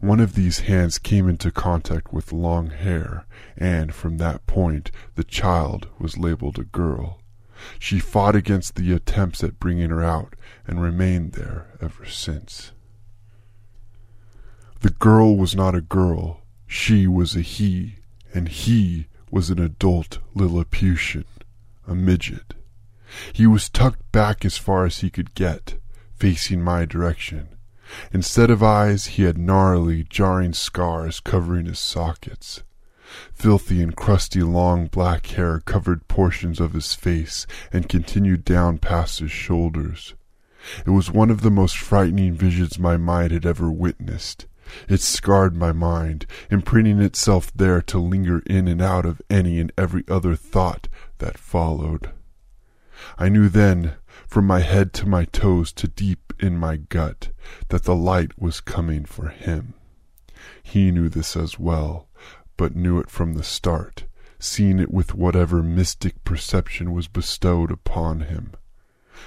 One 0.00 0.20
of 0.20 0.34
these 0.34 0.60
hands 0.60 0.98
came 0.98 1.28
into 1.28 1.50
contact 1.50 2.12
with 2.12 2.32
long 2.32 2.70
hair, 2.70 3.26
and 3.56 3.94
from 3.94 4.18
that 4.18 4.46
point 4.46 4.90
the 5.14 5.24
child 5.24 5.88
was 5.98 6.18
labeled 6.18 6.58
a 6.58 6.64
girl. 6.64 7.20
She 7.78 7.98
fought 7.98 8.36
against 8.36 8.74
the 8.74 8.92
attempts 8.92 9.42
at 9.42 9.58
bringing 9.58 9.90
her 9.90 10.04
out 10.04 10.34
and 10.66 10.80
remained 10.80 11.32
there 11.32 11.68
ever 11.80 12.06
since. 12.06 12.72
The 14.80 14.90
girl 14.90 15.36
was 15.36 15.54
not 15.54 15.74
a 15.74 15.80
girl, 15.80 16.42
she 16.66 17.06
was 17.06 17.34
a 17.34 17.40
he, 17.40 17.96
and 18.34 18.48
he 18.48 19.06
was 19.30 19.50
an 19.50 19.58
adult 19.58 20.18
Lilliputian, 20.34 21.24
a 21.86 21.94
midget. 21.94 22.54
He 23.32 23.46
was 23.46 23.68
tucked 23.68 24.10
back 24.12 24.44
as 24.44 24.58
far 24.58 24.84
as 24.84 24.98
he 24.98 25.10
could 25.10 25.34
get, 25.34 25.78
facing 26.14 26.62
my 26.62 26.84
direction. 26.84 27.55
Instead 28.12 28.50
of 28.50 28.62
eyes, 28.62 29.06
he 29.06 29.22
had 29.22 29.38
gnarly, 29.38 30.04
jarring 30.04 30.52
scars 30.52 31.20
covering 31.20 31.66
his 31.66 31.78
sockets. 31.78 32.62
Filthy 33.32 33.82
and 33.82 33.96
crusty 33.96 34.42
long 34.42 34.86
black 34.86 35.26
hair 35.26 35.60
covered 35.60 36.08
portions 36.08 36.60
of 36.60 36.72
his 36.72 36.94
face 36.94 37.46
and 37.72 37.88
continued 37.88 38.44
down 38.44 38.78
past 38.78 39.20
his 39.20 39.30
shoulders. 39.30 40.14
It 40.84 40.90
was 40.90 41.10
one 41.10 41.30
of 41.30 41.42
the 41.42 41.50
most 41.50 41.78
frightening 41.78 42.34
visions 42.34 42.78
my 42.78 42.96
mind 42.96 43.30
had 43.30 43.46
ever 43.46 43.70
witnessed. 43.70 44.46
It 44.88 45.00
scarred 45.00 45.54
my 45.54 45.70
mind, 45.70 46.26
imprinting 46.50 47.00
itself 47.00 47.52
there 47.54 47.80
to 47.82 47.98
linger 47.98 48.42
in 48.46 48.66
and 48.66 48.82
out 48.82 49.06
of 49.06 49.22
any 49.30 49.60
and 49.60 49.72
every 49.78 50.02
other 50.08 50.34
thought 50.34 50.88
that 51.18 51.38
followed. 51.38 52.10
I 53.16 53.28
knew 53.28 53.48
then, 53.48 53.94
from 54.26 54.46
my 54.46 54.60
head 54.60 54.92
to 54.94 55.06
my 55.06 55.24
toes 55.24 55.72
to 55.72 55.88
deep 55.88 56.32
in 56.38 56.56
my 56.58 56.76
gut, 56.76 57.30
that 57.68 57.84
the 57.84 57.94
light 57.94 58.38
was 58.40 58.60
coming 58.60 59.04
for 59.04 59.28
him. 59.28 59.74
He 60.62 60.90
knew 60.90 61.08
this 61.08 61.36
as 61.36 61.58
well, 61.58 62.08
but 62.56 62.76
knew 62.76 62.98
it 62.98 63.10
from 63.10 63.34
the 63.34 63.42
start, 63.42 64.04
seeing 64.38 64.78
it 64.78 64.92
with 64.92 65.14
whatever 65.14 65.62
mystic 65.62 66.22
perception 66.24 66.92
was 66.92 67.08
bestowed 67.08 67.70
upon 67.70 68.20
him. 68.22 68.52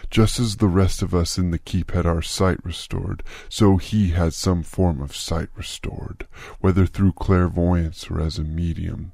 Just 0.09 0.39
as 0.39 0.57
the 0.57 0.67
rest 0.67 1.01
of 1.01 1.15
us 1.15 1.37
in 1.37 1.51
the 1.51 1.57
keep 1.57 1.91
had 1.91 2.05
our 2.05 2.21
sight 2.21 2.63
restored, 2.63 3.23
so 3.49 3.77
he 3.77 4.09
had 4.09 4.33
some 4.33 4.63
form 4.63 5.01
of 5.01 5.15
sight 5.15 5.49
restored, 5.55 6.27
whether 6.59 6.85
through 6.85 7.13
clairvoyance 7.13 8.09
or 8.09 8.19
as 8.21 8.37
a 8.37 8.43
medium. 8.43 9.13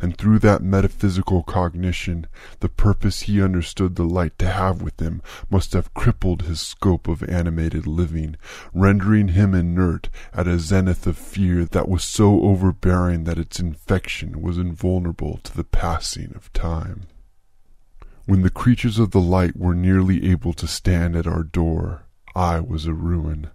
And 0.00 0.16
through 0.16 0.38
that 0.40 0.62
metaphysical 0.62 1.42
cognition, 1.42 2.26
the 2.60 2.68
purpose 2.68 3.22
he 3.22 3.42
understood 3.42 3.96
the 3.96 4.04
light 4.04 4.38
to 4.38 4.48
have 4.48 4.82
with 4.82 5.00
him 5.00 5.22
must 5.50 5.72
have 5.72 5.94
crippled 5.94 6.42
his 6.42 6.60
scope 6.60 7.08
of 7.08 7.22
animated 7.24 7.86
living, 7.86 8.36
rendering 8.72 9.28
him 9.28 9.54
inert 9.54 10.08
at 10.32 10.48
a 10.48 10.58
zenith 10.58 11.06
of 11.06 11.18
fear 11.18 11.64
that 11.64 11.88
was 11.88 12.04
so 12.04 12.42
overbearing 12.42 13.24
that 13.24 13.38
its 13.38 13.58
infection 13.58 14.42
was 14.42 14.58
invulnerable 14.58 15.38
to 15.44 15.56
the 15.56 15.64
passing 15.64 16.32
of 16.34 16.52
time. 16.52 17.06
When 18.26 18.42
the 18.42 18.50
creatures 18.50 18.98
of 18.98 19.10
the 19.10 19.20
light 19.20 19.56
were 19.56 19.74
nearly 19.74 20.30
able 20.30 20.54
to 20.54 20.66
stand 20.66 21.14
at 21.14 21.26
our 21.26 21.42
door, 21.42 22.04
I 22.34 22.60
was 22.60 22.86
a 22.86 22.94
ruin. 22.94 23.50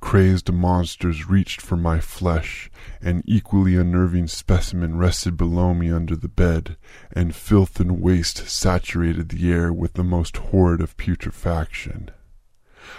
Crazed 0.00 0.52
monsters 0.52 1.28
reached 1.28 1.60
for 1.60 1.76
my 1.76 2.00
flesh, 2.00 2.70
an 3.00 3.22
equally 3.26 3.76
unnerving 3.76 4.26
specimen 4.26 4.96
rested 4.96 5.36
below 5.36 5.74
me 5.74 5.90
under 5.90 6.16
the 6.16 6.28
bed, 6.28 6.76
and 7.12 7.34
filth 7.34 7.80
and 7.80 8.00
waste 8.00 8.48
saturated 8.48 9.28
the 9.28 9.52
air 9.52 9.72
with 9.72 9.94
the 9.94 10.04
most 10.04 10.36
horrid 10.36 10.80
of 10.80 10.96
putrefaction. 10.96 12.10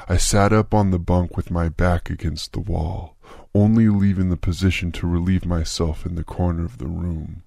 I 0.07 0.17
sat 0.17 0.53
up 0.53 0.73
on 0.73 0.91
the 0.91 0.99
bunk 0.99 1.35
with 1.35 1.49
my 1.49 1.69
back 1.69 2.09
against 2.09 2.53
the 2.53 2.59
wall, 2.59 3.15
only 3.55 3.89
leaving 3.89 4.29
the 4.29 4.37
position 4.37 4.91
to 4.93 5.07
relieve 5.07 5.45
myself 5.45 6.05
in 6.05 6.15
the 6.15 6.23
corner 6.23 6.65
of 6.65 6.77
the 6.77 6.87
room. 6.87 7.43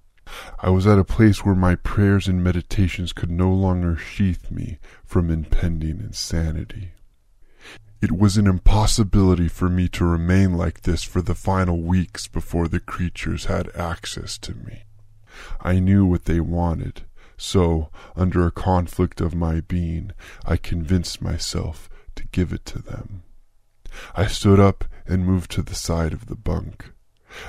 I 0.59 0.69
was 0.69 0.87
at 0.87 0.99
a 0.99 1.03
place 1.03 1.45
where 1.45 1.55
my 1.55 1.75
prayers 1.75 2.27
and 2.27 2.43
meditations 2.43 3.13
could 3.13 3.29
no 3.29 3.53
longer 3.53 3.95
sheath 3.97 4.49
me 4.49 4.79
from 5.05 5.29
impending 5.29 5.99
insanity. 5.99 6.93
It 8.03 8.11
was 8.11 8.35
an 8.35 8.47
impossibility 8.47 9.47
for 9.47 9.69
me 9.69 9.87
to 9.87 10.03
remain 10.03 10.57
like 10.57 10.81
this 10.81 11.03
for 11.03 11.21
the 11.21 11.33
final 11.33 11.81
weeks 11.81 12.27
before 12.27 12.67
the 12.67 12.81
creatures 12.81 13.45
had 13.45 13.73
access 13.77 14.37
to 14.39 14.53
me. 14.53 14.83
I 15.61 15.79
knew 15.79 16.05
what 16.05 16.25
they 16.25 16.41
wanted, 16.41 17.03
so, 17.37 17.91
under 18.13 18.45
a 18.45 18.51
conflict 18.51 19.21
of 19.21 19.33
my 19.33 19.61
being, 19.61 20.11
I 20.43 20.57
convinced 20.57 21.21
myself 21.21 21.89
to 22.15 22.27
give 22.33 22.51
it 22.51 22.65
to 22.65 22.79
them. 22.79 23.23
I 24.13 24.27
stood 24.27 24.59
up 24.59 24.83
and 25.07 25.25
moved 25.25 25.49
to 25.51 25.61
the 25.61 25.73
side 25.73 26.11
of 26.11 26.25
the 26.25 26.35
bunk. 26.35 26.91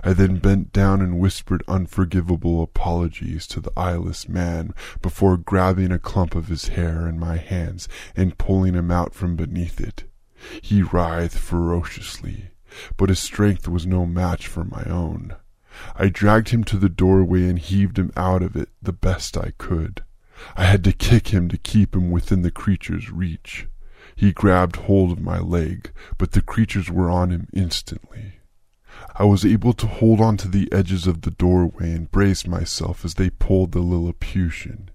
I 0.04 0.12
then 0.12 0.36
bent 0.36 0.72
down 0.72 1.00
and 1.00 1.18
whispered 1.18 1.64
unforgivable 1.66 2.62
apologies 2.62 3.48
to 3.48 3.60
the 3.60 3.72
eyeless 3.76 4.28
man 4.28 4.72
before 5.02 5.36
grabbing 5.36 5.90
a 5.90 5.98
clump 5.98 6.36
of 6.36 6.46
his 6.46 6.68
hair 6.68 7.08
in 7.08 7.18
my 7.18 7.38
hands 7.38 7.88
and 8.14 8.38
pulling 8.38 8.74
him 8.74 8.92
out 8.92 9.14
from 9.14 9.34
beneath 9.34 9.80
it. 9.80 10.04
He 10.60 10.82
writhed 10.82 11.38
ferociously, 11.38 12.50
but 12.96 13.08
his 13.08 13.20
strength 13.20 13.68
was 13.68 13.86
no 13.86 14.06
match 14.06 14.46
for 14.46 14.64
my 14.64 14.84
own. 14.84 15.34
I 15.96 16.08
dragged 16.08 16.50
him 16.50 16.64
to 16.64 16.76
the 16.76 16.88
doorway 16.88 17.48
and 17.48 17.58
heaved 17.58 17.98
him 17.98 18.12
out 18.16 18.42
of 18.42 18.56
it 18.56 18.68
the 18.80 18.92
best 18.92 19.36
I 19.36 19.52
could. 19.58 20.04
I 20.56 20.64
had 20.64 20.84
to 20.84 20.92
kick 20.92 21.28
him 21.28 21.48
to 21.48 21.58
keep 21.58 21.94
him 21.94 22.10
within 22.10 22.42
the 22.42 22.50
creature's 22.50 23.10
reach. 23.10 23.66
He 24.16 24.32
grabbed 24.32 24.76
hold 24.76 25.10
of 25.10 25.20
my 25.20 25.38
leg, 25.38 25.90
but 26.18 26.32
the 26.32 26.42
creatures 26.42 26.90
were 26.90 27.10
on 27.10 27.30
him 27.30 27.48
instantly. 27.52 28.40
I 29.16 29.24
was 29.24 29.44
able 29.44 29.72
to 29.74 29.86
hold 29.86 30.20
on 30.20 30.36
to 30.38 30.48
the 30.48 30.72
edges 30.72 31.06
of 31.06 31.22
the 31.22 31.30
doorway 31.30 31.92
and 31.92 32.10
brace 32.10 32.46
myself 32.46 33.04
as 33.04 33.14
they 33.14 33.30
pulled 33.30 33.72
the 33.72 33.80
Lilliputian. 33.80 34.90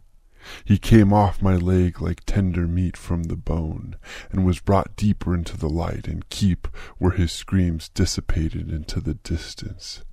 He 0.65 0.77
came 0.77 1.13
off 1.13 1.41
my 1.41 1.55
leg 1.55 2.01
like 2.01 2.23
tender 2.25 2.67
meat 2.67 2.97
from 2.97 3.23
the 3.23 3.35
bone, 3.35 3.95
and 4.31 4.45
was 4.45 4.59
brought 4.59 4.95
deeper 4.95 5.33
into 5.33 5.57
the 5.57 5.69
light 5.69 6.07
and 6.07 6.29
keep 6.29 6.67
where 6.97 7.11
his 7.11 7.31
screams 7.31 7.89
dissipated 7.89 8.71
into 8.71 8.99
the 8.99 9.15
distance. 9.15 10.03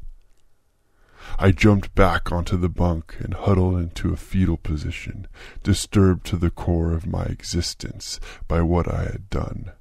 I 1.38 1.50
jumped 1.50 1.94
back 1.94 2.30
onto 2.30 2.56
the 2.56 2.68
bunk 2.68 3.16
and 3.18 3.34
huddled 3.34 3.78
into 3.78 4.12
a 4.12 4.16
fetal 4.16 4.56
position, 4.56 5.26
disturbed 5.62 6.26
to 6.26 6.36
the 6.36 6.50
core 6.50 6.92
of 6.92 7.06
my 7.06 7.24
existence 7.24 8.20
by 8.46 8.62
what 8.62 8.92
I 8.92 9.04
had 9.04 9.28
done. 9.28 9.72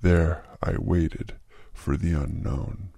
There 0.00 0.44
I 0.62 0.76
waited 0.78 1.34
for 1.72 1.96
the 1.96 2.12
unknown. 2.12 2.90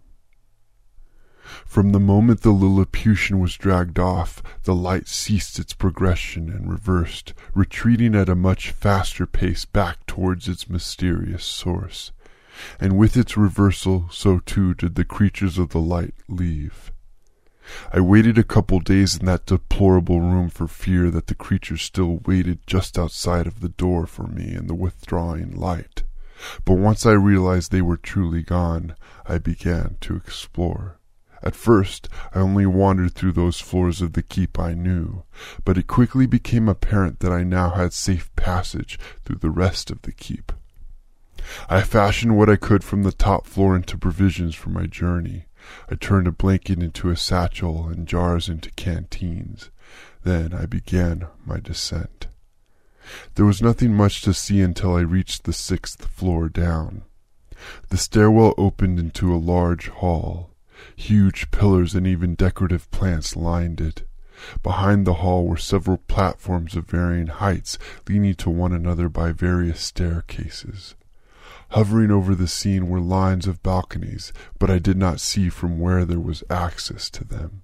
From 1.64 1.92
the 1.92 2.00
moment 2.00 2.42
the 2.42 2.50
Lilliputian 2.50 3.40
was 3.40 3.56
dragged 3.56 3.98
off, 3.98 4.42
the 4.64 4.74
light 4.74 5.08
ceased 5.08 5.58
its 5.58 5.72
progression 5.72 6.50
and 6.50 6.70
reversed, 6.70 7.32
retreating 7.54 8.14
at 8.14 8.28
a 8.28 8.34
much 8.34 8.70
faster 8.70 9.26
pace 9.26 9.64
back 9.64 10.04
towards 10.06 10.48
its 10.48 10.68
mysterious 10.68 11.44
source. 11.44 12.12
And 12.78 12.98
with 12.98 13.16
its 13.16 13.36
reversal, 13.36 14.08
so 14.10 14.38
too 14.40 14.74
did 14.74 14.94
the 14.94 15.04
creatures 15.04 15.56
of 15.58 15.70
the 15.70 15.80
light 15.80 16.14
leave. 16.28 16.92
I 17.92 18.00
waited 18.00 18.36
a 18.36 18.44
couple 18.44 18.80
days 18.80 19.16
in 19.16 19.26
that 19.26 19.46
deplorable 19.46 20.20
room 20.20 20.50
for 20.50 20.68
fear 20.68 21.10
that 21.10 21.28
the 21.28 21.34
creatures 21.34 21.82
still 21.82 22.20
waited 22.26 22.66
just 22.66 22.98
outside 22.98 23.46
of 23.46 23.60
the 23.60 23.68
door 23.68 24.06
for 24.06 24.26
me 24.26 24.54
in 24.54 24.66
the 24.66 24.74
withdrawing 24.74 25.56
light. 25.56 26.02
But 26.64 26.74
once 26.74 27.06
I 27.06 27.12
realized 27.12 27.70
they 27.70 27.82
were 27.82 27.96
truly 27.96 28.42
gone, 28.42 28.94
I 29.26 29.38
began 29.38 29.96
to 30.02 30.16
explore. 30.16 30.99
At 31.42 31.56
first, 31.56 32.08
I 32.34 32.40
only 32.40 32.66
wandered 32.66 33.14
through 33.14 33.32
those 33.32 33.60
floors 33.60 34.02
of 34.02 34.12
the 34.12 34.22
keep 34.22 34.58
I 34.58 34.74
knew, 34.74 35.22
but 35.64 35.78
it 35.78 35.86
quickly 35.86 36.26
became 36.26 36.68
apparent 36.68 37.20
that 37.20 37.32
I 37.32 37.44
now 37.44 37.70
had 37.70 37.92
safe 37.92 38.34
passage 38.36 38.98
through 39.24 39.38
the 39.38 39.50
rest 39.50 39.90
of 39.90 40.02
the 40.02 40.12
keep. 40.12 40.52
I 41.68 41.80
fashioned 41.80 42.36
what 42.36 42.50
I 42.50 42.56
could 42.56 42.84
from 42.84 43.02
the 43.02 43.12
top 43.12 43.46
floor 43.46 43.74
into 43.74 43.96
provisions 43.96 44.54
for 44.54 44.68
my 44.68 44.86
journey. 44.86 45.46
I 45.90 45.94
turned 45.94 46.26
a 46.26 46.32
blanket 46.32 46.82
into 46.82 47.10
a 47.10 47.16
satchel 47.16 47.88
and 47.88 48.06
jars 48.06 48.48
into 48.48 48.70
canteens. 48.72 49.70
Then 50.22 50.52
I 50.52 50.66
began 50.66 51.26
my 51.46 51.58
descent. 51.58 52.26
There 53.34 53.46
was 53.46 53.62
nothing 53.62 53.94
much 53.94 54.20
to 54.22 54.34
see 54.34 54.60
until 54.60 54.94
I 54.94 55.00
reached 55.00 55.44
the 55.44 55.52
sixth 55.52 56.06
floor 56.06 56.48
down. 56.48 57.02
The 57.88 57.96
stairwell 57.96 58.54
opened 58.56 58.98
into 58.98 59.34
a 59.34 59.36
large 59.36 59.88
hall. 59.88 60.50
Huge 60.96 61.50
pillars 61.50 61.94
and 61.94 62.06
even 62.06 62.34
decorative 62.34 62.90
plants 62.90 63.36
lined 63.36 63.80
it. 63.80 64.04
Behind 64.62 65.06
the 65.06 65.14
hall 65.14 65.46
were 65.46 65.56
several 65.56 65.98
platforms 65.98 66.74
of 66.74 66.86
varying 66.86 67.26
heights 67.26 67.78
leading 68.08 68.34
to 68.36 68.50
one 68.50 68.72
another 68.72 69.08
by 69.08 69.32
various 69.32 69.80
staircases. 69.80 70.94
Hovering 71.70 72.10
over 72.10 72.34
the 72.34 72.48
scene 72.48 72.88
were 72.88 73.00
lines 73.00 73.46
of 73.46 73.62
balconies, 73.62 74.32
but 74.58 74.70
I 74.70 74.78
did 74.78 74.96
not 74.96 75.20
see 75.20 75.48
from 75.48 75.78
where 75.78 76.04
there 76.04 76.20
was 76.20 76.42
access 76.50 77.10
to 77.10 77.24
them. 77.24 77.62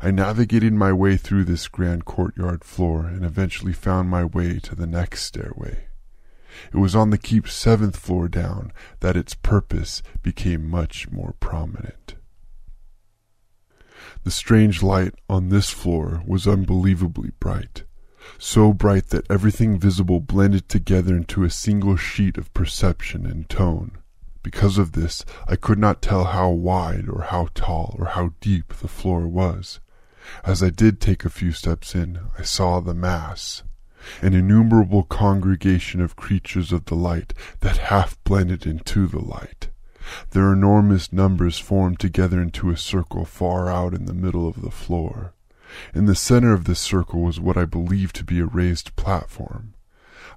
I 0.00 0.10
navigated 0.10 0.72
my 0.72 0.92
way 0.92 1.16
through 1.16 1.44
this 1.44 1.68
grand 1.68 2.06
courtyard 2.06 2.64
floor 2.64 3.06
and 3.06 3.24
eventually 3.24 3.74
found 3.74 4.08
my 4.08 4.24
way 4.24 4.58
to 4.60 4.74
the 4.74 4.86
next 4.86 5.22
stairway. 5.22 5.88
It 6.72 6.78
was 6.78 6.96
on 6.96 7.10
the 7.10 7.18
keep's 7.18 7.52
seventh 7.52 7.96
floor 7.96 8.28
down 8.28 8.72
that 9.00 9.16
its 9.16 9.34
purpose 9.34 10.02
became 10.22 10.68
much 10.68 11.10
more 11.10 11.34
prominent. 11.38 12.15
The 14.26 14.32
strange 14.32 14.82
light 14.82 15.14
on 15.30 15.50
this 15.50 15.70
floor 15.70 16.20
was 16.26 16.48
unbelievably 16.48 17.34
bright, 17.38 17.84
so 18.38 18.72
bright 18.72 19.10
that 19.10 19.30
everything 19.30 19.78
visible 19.78 20.18
blended 20.18 20.68
together 20.68 21.16
into 21.16 21.44
a 21.44 21.48
single 21.48 21.94
sheet 21.94 22.36
of 22.36 22.52
perception 22.52 23.24
and 23.24 23.48
tone. 23.48 23.98
Because 24.42 24.78
of 24.78 24.92
this, 24.92 25.24
I 25.46 25.54
could 25.54 25.78
not 25.78 26.02
tell 26.02 26.24
how 26.24 26.50
wide 26.50 27.08
or 27.08 27.22
how 27.22 27.50
tall 27.54 27.94
or 28.00 28.06
how 28.06 28.32
deep 28.40 28.74
the 28.74 28.88
floor 28.88 29.28
was. 29.28 29.78
As 30.42 30.60
I 30.60 30.70
did 30.70 31.00
take 31.00 31.24
a 31.24 31.30
few 31.30 31.52
steps 31.52 31.94
in, 31.94 32.18
I 32.36 32.42
saw 32.42 32.80
the 32.80 32.94
mass, 32.94 33.62
an 34.22 34.34
innumerable 34.34 35.04
congregation 35.04 36.00
of 36.00 36.16
creatures 36.16 36.72
of 36.72 36.86
the 36.86 36.96
light 36.96 37.32
that 37.60 37.76
half 37.76 38.18
blended 38.24 38.66
into 38.66 39.06
the 39.06 39.20
light. 39.20 39.68
Their 40.30 40.52
enormous 40.52 41.12
numbers 41.12 41.58
formed 41.58 42.00
together 42.00 42.40
into 42.40 42.70
a 42.70 42.76
circle 42.76 43.24
far 43.24 43.70
out 43.70 43.94
in 43.94 44.06
the 44.06 44.14
middle 44.14 44.46
of 44.48 44.62
the 44.62 44.70
floor. 44.70 45.32
In 45.94 46.06
the 46.06 46.14
center 46.14 46.52
of 46.52 46.64
this 46.64 46.80
circle 46.80 47.22
was 47.22 47.40
what 47.40 47.56
I 47.56 47.64
believed 47.64 48.14
to 48.16 48.24
be 48.24 48.40
a 48.40 48.46
raised 48.46 48.94
platform. 48.96 49.74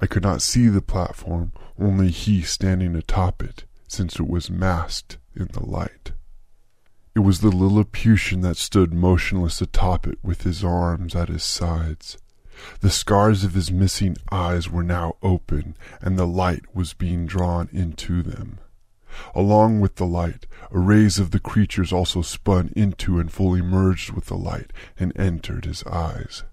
I 0.01 0.07
could 0.07 0.23
not 0.23 0.41
see 0.41 0.67
the 0.67 0.81
platform, 0.81 1.51
only 1.77 2.09
he 2.09 2.41
standing 2.41 2.95
atop 2.95 3.43
it, 3.43 3.65
since 3.87 4.19
it 4.19 4.27
was 4.27 4.49
masked 4.49 5.17
in 5.35 5.47
the 5.53 5.65
light. 5.65 6.13
It 7.15 7.19
was 7.19 7.41
the 7.41 7.49
Lilliputian 7.49 8.41
that 8.41 8.57
stood 8.57 8.93
motionless 8.93 9.61
atop 9.61 10.07
it 10.07 10.19
with 10.23 10.43
his 10.43 10.63
arms 10.63 11.15
at 11.15 11.27
his 11.27 11.43
sides. 11.43 12.17
The 12.81 12.89
scars 12.89 13.43
of 13.43 13.53
his 13.53 13.71
missing 13.71 14.17
eyes 14.31 14.69
were 14.69 14.83
now 14.83 15.15
open, 15.21 15.75
and 16.01 16.17
the 16.17 16.27
light 16.27 16.63
was 16.73 16.93
being 16.93 17.25
drawn 17.25 17.69
into 17.71 18.21
them. 18.21 18.59
Along 19.33 19.79
with 19.79 19.95
the 19.95 20.05
light, 20.05 20.45
arrays 20.71 21.19
of 21.19 21.31
the 21.31 21.39
creatures 21.39 21.91
also 21.91 22.21
spun 22.21 22.71
into 22.75 23.19
and 23.19 23.31
fully 23.31 23.61
merged 23.61 24.11
with 24.11 24.25
the 24.25 24.37
light 24.37 24.71
and 24.97 25.11
entered 25.15 25.65
his 25.65 25.83
eyes. 25.83 26.43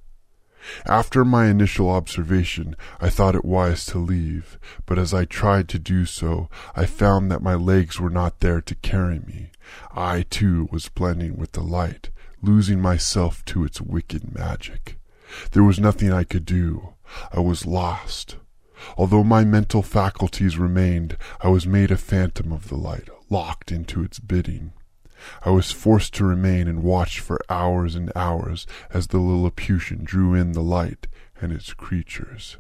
After 0.85 1.25
my 1.25 1.47
initial 1.47 1.89
observation, 1.89 2.75
I 3.01 3.09
thought 3.09 3.37
it 3.37 3.45
wise 3.45 3.87
to 3.87 3.99
leave, 3.99 4.59
but 4.85 4.99
as 4.99 5.15
I 5.15 5.25
tried 5.25 5.69
to 5.69 5.79
do 5.79 6.07
so, 6.07 6.49
I 6.75 6.87
found 6.87 7.31
that 7.31 7.43
my 7.43 7.55
legs 7.55 8.01
were 8.01 8.11
not 8.11 8.41
there 8.41 8.61
to 8.61 8.75
carry 8.75 9.21
me. 9.21 9.51
I, 9.95 10.23
too, 10.23 10.69
was 10.73 10.89
blending 10.89 11.37
with 11.37 11.53
the 11.53 11.63
light, 11.63 12.11
losing 12.43 12.81
myself 12.81 13.45
to 13.47 13.65
its 13.65 13.81
wicked 13.81 14.35
magic. 14.35 14.99
There 15.53 15.65
was 15.65 15.79
nothing 15.79 16.13
I 16.13 16.25
could 16.25 16.45
do. 16.45 16.95
I 17.33 17.41
was 17.41 17.67
lost. 17.67 18.37
Although 18.97 19.25
my 19.25 19.45
mental 19.45 19.83
faculties 19.83 20.59
remained, 20.59 21.17
I 21.41 21.49
was 21.49 21.67
made 21.67 21.91
a 21.91 21.97
phantom 21.97 22.53
of 22.53 22.69
the 22.69 22.77
light, 22.77 23.09
locked 23.31 23.73
into 23.73 24.03
its 24.03 24.19
bidding. 24.19 24.73
I 25.45 25.51
was 25.51 25.73
forced 25.73 26.15
to 26.15 26.25
remain 26.25 26.69
and 26.69 26.83
watch 26.83 27.21
for 27.21 27.41
hours 27.49 27.95
and 27.95 28.13
hours 28.15 28.67
as 28.91 29.09
the 29.09 29.19
Lilliputian 29.19 30.05
drew 30.05 30.35
in 30.35 30.53
the 30.53 30.63
light 30.63 31.07
and 31.41 31.53
its 31.53 31.73
creatures. 31.73 32.59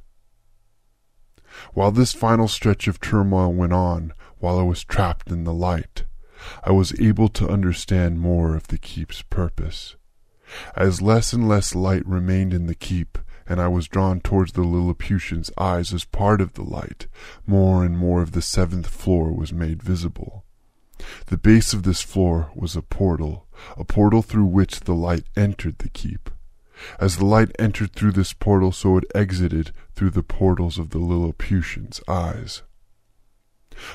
While 1.74 1.90
this 1.90 2.12
final 2.12 2.48
stretch 2.48 2.88
of 2.88 3.00
turmoil 3.00 3.52
went 3.52 3.72
on, 3.72 4.12
while 4.38 4.58
I 4.58 4.62
was 4.62 4.84
trapped 4.84 5.30
in 5.30 5.44
the 5.44 5.54
light, 5.54 6.04
I 6.64 6.72
was 6.72 6.98
able 7.00 7.28
to 7.28 7.48
understand 7.48 8.20
more 8.20 8.54
of 8.54 8.68
the 8.68 8.78
keep's 8.78 9.22
purpose. 9.22 9.96
As 10.76 11.02
less 11.02 11.32
and 11.32 11.48
less 11.48 11.74
light 11.74 12.06
remained 12.06 12.52
in 12.54 12.66
the 12.66 12.74
keep, 12.74 13.18
and 13.48 13.60
I 13.60 13.68
was 13.68 13.88
drawn 13.88 14.20
towards 14.20 14.52
the 14.52 14.62
Lilliputian's 14.62 15.50
eyes 15.58 15.92
as 15.92 16.04
part 16.04 16.40
of 16.40 16.54
the 16.54 16.62
light, 16.62 17.06
more 17.46 17.84
and 17.84 17.96
more 17.96 18.22
of 18.22 18.32
the 18.32 18.42
seventh 18.42 18.86
floor 18.86 19.32
was 19.32 19.52
made 19.52 19.82
visible. 19.82 20.44
The 21.26 21.36
base 21.36 21.72
of 21.72 21.82
this 21.82 22.02
floor 22.02 22.50
was 22.54 22.74
a 22.74 22.82
portal, 22.82 23.46
a 23.76 23.84
portal 23.84 24.22
through 24.22 24.46
which 24.46 24.80
the 24.80 24.94
light 24.94 25.24
entered 25.36 25.78
the 25.78 25.90
keep. 25.90 26.30
As 26.98 27.16
the 27.16 27.24
light 27.24 27.54
entered 27.58 27.92
through 27.92 28.12
this 28.12 28.32
portal, 28.32 28.72
so 28.72 28.96
it 28.98 29.04
exited 29.14 29.72
through 29.94 30.10
the 30.10 30.22
portals 30.22 30.78
of 30.78 30.90
the 30.90 30.98
Lilliputian's 30.98 32.00
eyes. 32.08 32.62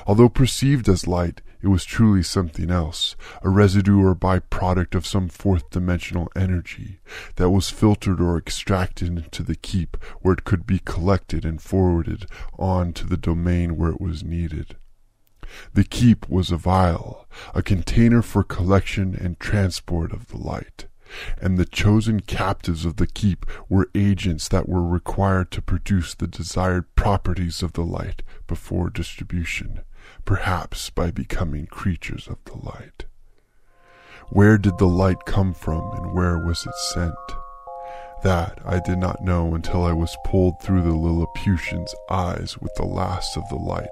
Although 0.06 0.28
perceived 0.28 0.88
as 0.88 1.06
light, 1.06 1.42
it 1.62 1.68
was 1.68 1.84
truly 1.84 2.22
something 2.22 2.70
else, 2.70 3.16
a 3.42 3.48
residue 3.48 4.02
or 4.02 4.14
byproduct 4.14 4.94
of 4.94 5.06
some 5.06 5.28
fourth 5.28 5.70
dimensional 5.70 6.28
energy 6.34 7.00
that 7.36 7.50
was 7.50 7.70
filtered 7.70 8.20
or 8.20 8.36
extracted 8.36 9.08
into 9.08 9.42
the 9.42 9.54
keep 9.54 9.96
where 10.20 10.34
it 10.34 10.44
could 10.44 10.66
be 10.66 10.80
collected 10.80 11.44
and 11.44 11.62
forwarded 11.62 12.26
on 12.58 12.92
to 12.92 13.06
the 13.06 13.16
domain 13.16 13.76
where 13.76 13.90
it 13.90 14.00
was 14.00 14.24
needed. 14.24 14.76
The 15.74 15.84
keep 15.84 16.28
was 16.28 16.50
a 16.50 16.56
vial, 16.56 17.28
a 17.54 17.62
container 17.62 18.22
for 18.22 18.42
collection 18.42 19.14
and 19.14 19.38
transport 19.38 20.12
of 20.12 20.28
the 20.28 20.38
light 20.38 20.86
and 21.40 21.58
the 21.58 21.64
chosen 21.64 22.20
captives 22.20 22.84
of 22.84 22.96
the 22.96 23.06
keep 23.06 23.46
were 23.68 23.90
agents 23.94 24.48
that 24.48 24.68
were 24.68 24.86
required 24.86 25.50
to 25.50 25.62
produce 25.62 26.14
the 26.14 26.26
desired 26.26 26.94
properties 26.94 27.62
of 27.62 27.74
the 27.74 27.84
light 27.84 28.22
before 28.46 28.90
distribution, 28.90 29.80
perhaps 30.24 30.90
by 30.90 31.10
becoming 31.10 31.66
creatures 31.66 32.28
of 32.28 32.38
the 32.44 32.56
light. 32.56 33.06
Where 34.30 34.58
did 34.58 34.78
the 34.78 34.86
light 34.86 35.24
come 35.26 35.52
from 35.54 35.92
and 35.92 36.14
where 36.14 36.38
was 36.38 36.64
it 36.66 36.74
sent? 36.94 37.14
That 38.22 38.60
I 38.64 38.80
did 38.80 38.98
not 38.98 39.22
know 39.22 39.54
until 39.54 39.84
I 39.84 39.92
was 39.92 40.16
pulled 40.24 40.60
through 40.62 40.82
the 40.82 40.94
Lilliputian's 40.94 41.94
eyes 42.08 42.56
with 42.58 42.72
the 42.76 42.86
last 42.86 43.36
of 43.36 43.48
the 43.48 43.56
light 43.56 43.88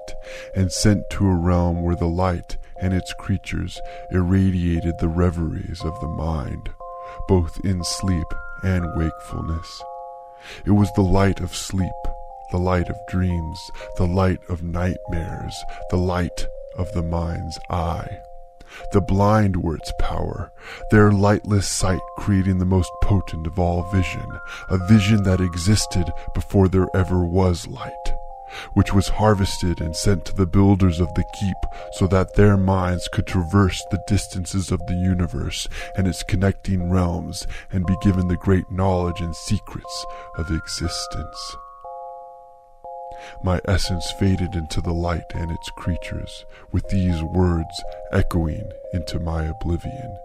and 0.55 0.71
sent 0.71 1.03
to 1.11 1.27
a 1.27 1.35
realm 1.35 1.83
where 1.83 1.97
the 1.97 2.05
light 2.05 2.57
and 2.81 2.93
its 2.93 3.13
creatures 3.13 3.79
irradiated 4.11 4.99
the 4.99 5.09
reveries 5.09 5.81
of 5.83 5.99
the 5.99 6.07
mind 6.07 6.69
both 7.27 7.59
in 7.63 7.83
sleep 7.83 8.27
and 8.63 8.95
wakefulness. 8.95 9.83
It 10.65 10.71
was 10.71 10.91
the 10.93 11.01
light 11.01 11.39
of 11.39 11.55
sleep, 11.55 11.91
the 12.51 12.57
light 12.57 12.89
of 12.89 13.07
dreams, 13.07 13.59
the 13.97 14.07
light 14.07 14.39
of 14.49 14.63
nightmares, 14.63 15.55
the 15.89 15.97
light 15.97 16.45
of 16.77 16.91
the 16.93 17.03
mind's 17.03 17.57
eye. 17.69 18.19
The 18.93 19.01
blind 19.01 19.61
were 19.61 19.75
its 19.75 19.91
power, 19.99 20.51
their 20.91 21.11
lightless 21.11 21.67
sight 21.67 21.99
creating 22.17 22.59
the 22.59 22.65
most 22.65 22.91
potent 23.03 23.47
of 23.47 23.59
all 23.59 23.83
vision, 23.91 24.27
a 24.69 24.77
vision 24.87 25.23
that 25.23 25.41
existed 25.41 26.11
before 26.33 26.67
there 26.67 26.87
ever 26.93 27.25
was 27.25 27.67
light 27.67 28.13
which 28.73 28.93
was 28.93 29.09
harvested 29.09 29.79
and 29.81 29.95
sent 29.95 30.25
to 30.25 30.35
the 30.35 30.45
builders 30.45 30.99
of 30.99 31.13
the 31.13 31.23
keep 31.39 31.57
so 31.93 32.07
that 32.07 32.35
their 32.35 32.57
minds 32.57 33.07
could 33.07 33.27
traverse 33.27 33.83
the 33.91 34.03
distances 34.07 34.71
of 34.71 34.85
the 34.87 34.93
universe 34.93 35.67
and 35.95 36.07
its 36.07 36.23
connecting 36.23 36.89
realms 36.89 37.47
and 37.71 37.85
be 37.85 37.95
given 38.01 38.27
the 38.27 38.37
great 38.37 38.69
knowledge 38.69 39.21
and 39.21 39.35
secrets 39.35 40.05
of 40.37 40.51
existence. 40.51 41.55
My 43.43 43.59
essence 43.65 44.11
faded 44.19 44.55
into 44.55 44.81
the 44.81 44.93
light 44.93 45.31
and 45.35 45.51
its 45.51 45.69
creatures, 45.71 46.45
with 46.71 46.87
these 46.89 47.21
words 47.23 47.83
echoing 48.11 48.71
into 48.93 49.19
my 49.19 49.43
oblivion. 49.45 50.17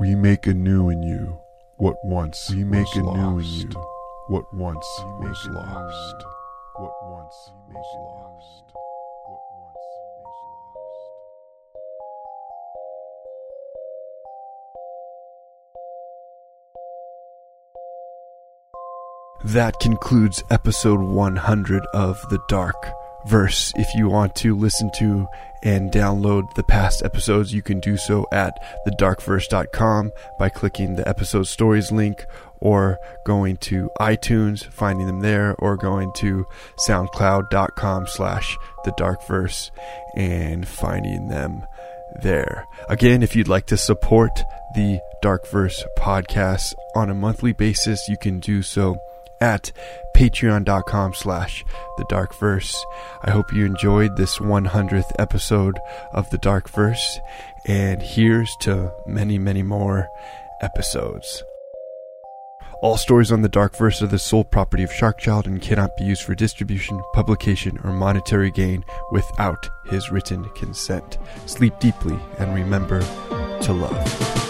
We 0.00 0.14
make 0.14 0.46
anew 0.46 0.90
in 0.90 1.02
you 1.02 1.40
what 1.76 1.96
once 2.04 2.50
we 2.50 2.64
make 2.64 2.94
anew 2.94 3.04
lost. 3.04 3.64
in 3.64 3.70
you 3.70 3.86
what 4.28 4.44
once 4.54 4.86
was 5.20 5.46
lost 5.50 6.24
what 6.78 6.92
once 7.04 7.52
was 7.72 7.86
lost. 7.96 8.64
What 9.24 9.40
once 9.60 9.95
That 19.44 19.78
concludes 19.80 20.42
episode 20.50 21.00
100 21.00 21.86
of 21.94 22.20
The 22.30 22.38
Dark 22.48 22.76
Verse. 23.26 23.72
If 23.76 23.94
you 23.94 24.08
want 24.08 24.34
to 24.36 24.56
listen 24.56 24.90
to 24.98 25.28
and 25.62 25.92
download 25.92 26.54
the 26.54 26.62
past 26.62 27.04
episodes, 27.04 27.52
you 27.52 27.62
can 27.62 27.80
do 27.80 27.96
so 27.96 28.26
at 28.32 28.52
thedarkverse.com 28.86 30.12
by 30.38 30.48
clicking 30.48 30.96
the 30.96 31.06
episode 31.08 31.44
stories 31.44 31.92
link 31.92 32.26
or 32.60 32.98
going 33.24 33.58
to 33.58 33.90
iTunes, 34.00 34.64
finding 34.64 35.06
them 35.06 35.20
there, 35.20 35.54
or 35.58 35.76
going 35.76 36.12
to 36.16 36.46
soundcloud.com 36.88 38.06
slash 38.06 38.56
the 38.84 38.92
darkverse 38.92 39.70
and 40.16 40.66
finding 40.66 41.28
them 41.28 41.66
there. 42.22 42.66
Again, 42.88 43.22
if 43.22 43.36
you'd 43.36 43.48
like 43.48 43.66
to 43.66 43.76
support 43.76 44.30
the 44.74 45.00
Dark 45.20 45.46
Verse 45.48 45.84
podcasts 45.98 46.72
on 46.94 47.10
a 47.10 47.14
monthly 47.14 47.52
basis, 47.52 48.08
you 48.08 48.16
can 48.16 48.40
do 48.40 48.62
so 48.62 48.96
at 49.40 49.72
patreon.com 50.16 51.14
slash 51.14 51.64
the 51.98 52.06
dark 52.08 52.34
verse. 52.38 52.84
I 53.22 53.30
hope 53.30 53.52
you 53.52 53.64
enjoyed 53.64 54.16
this 54.16 54.38
100th 54.38 55.12
episode 55.18 55.78
of 56.12 56.28
the 56.30 56.38
dark 56.38 56.68
verse 56.70 57.18
and 57.66 58.00
here's 58.00 58.54
to 58.60 58.92
many 59.06 59.38
many 59.38 59.62
more 59.62 60.08
episodes. 60.60 61.42
All 62.82 62.96
stories 62.96 63.32
on 63.32 63.42
the 63.42 63.48
dark 63.48 63.74
verse 63.74 64.02
are 64.02 64.06
the 64.06 64.18
sole 64.18 64.44
property 64.44 64.82
of 64.82 64.90
sharkchild 64.90 65.46
and 65.46 65.62
cannot 65.62 65.96
be 65.96 66.04
used 66.04 66.22
for 66.22 66.34
distribution 66.34 67.02
publication 67.14 67.78
or 67.82 67.92
monetary 67.92 68.50
gain 68.50 68.84
without 69.10 69.68
his 69.86 70.10
written 70.12 70.44
consent. 70.50 71.18
Sleep 71.46 71.78
deeply 71.80 72.18
and 72.38 72.54
remember 72.54 73.00
to 73.62 73.72
love 73.72 74.45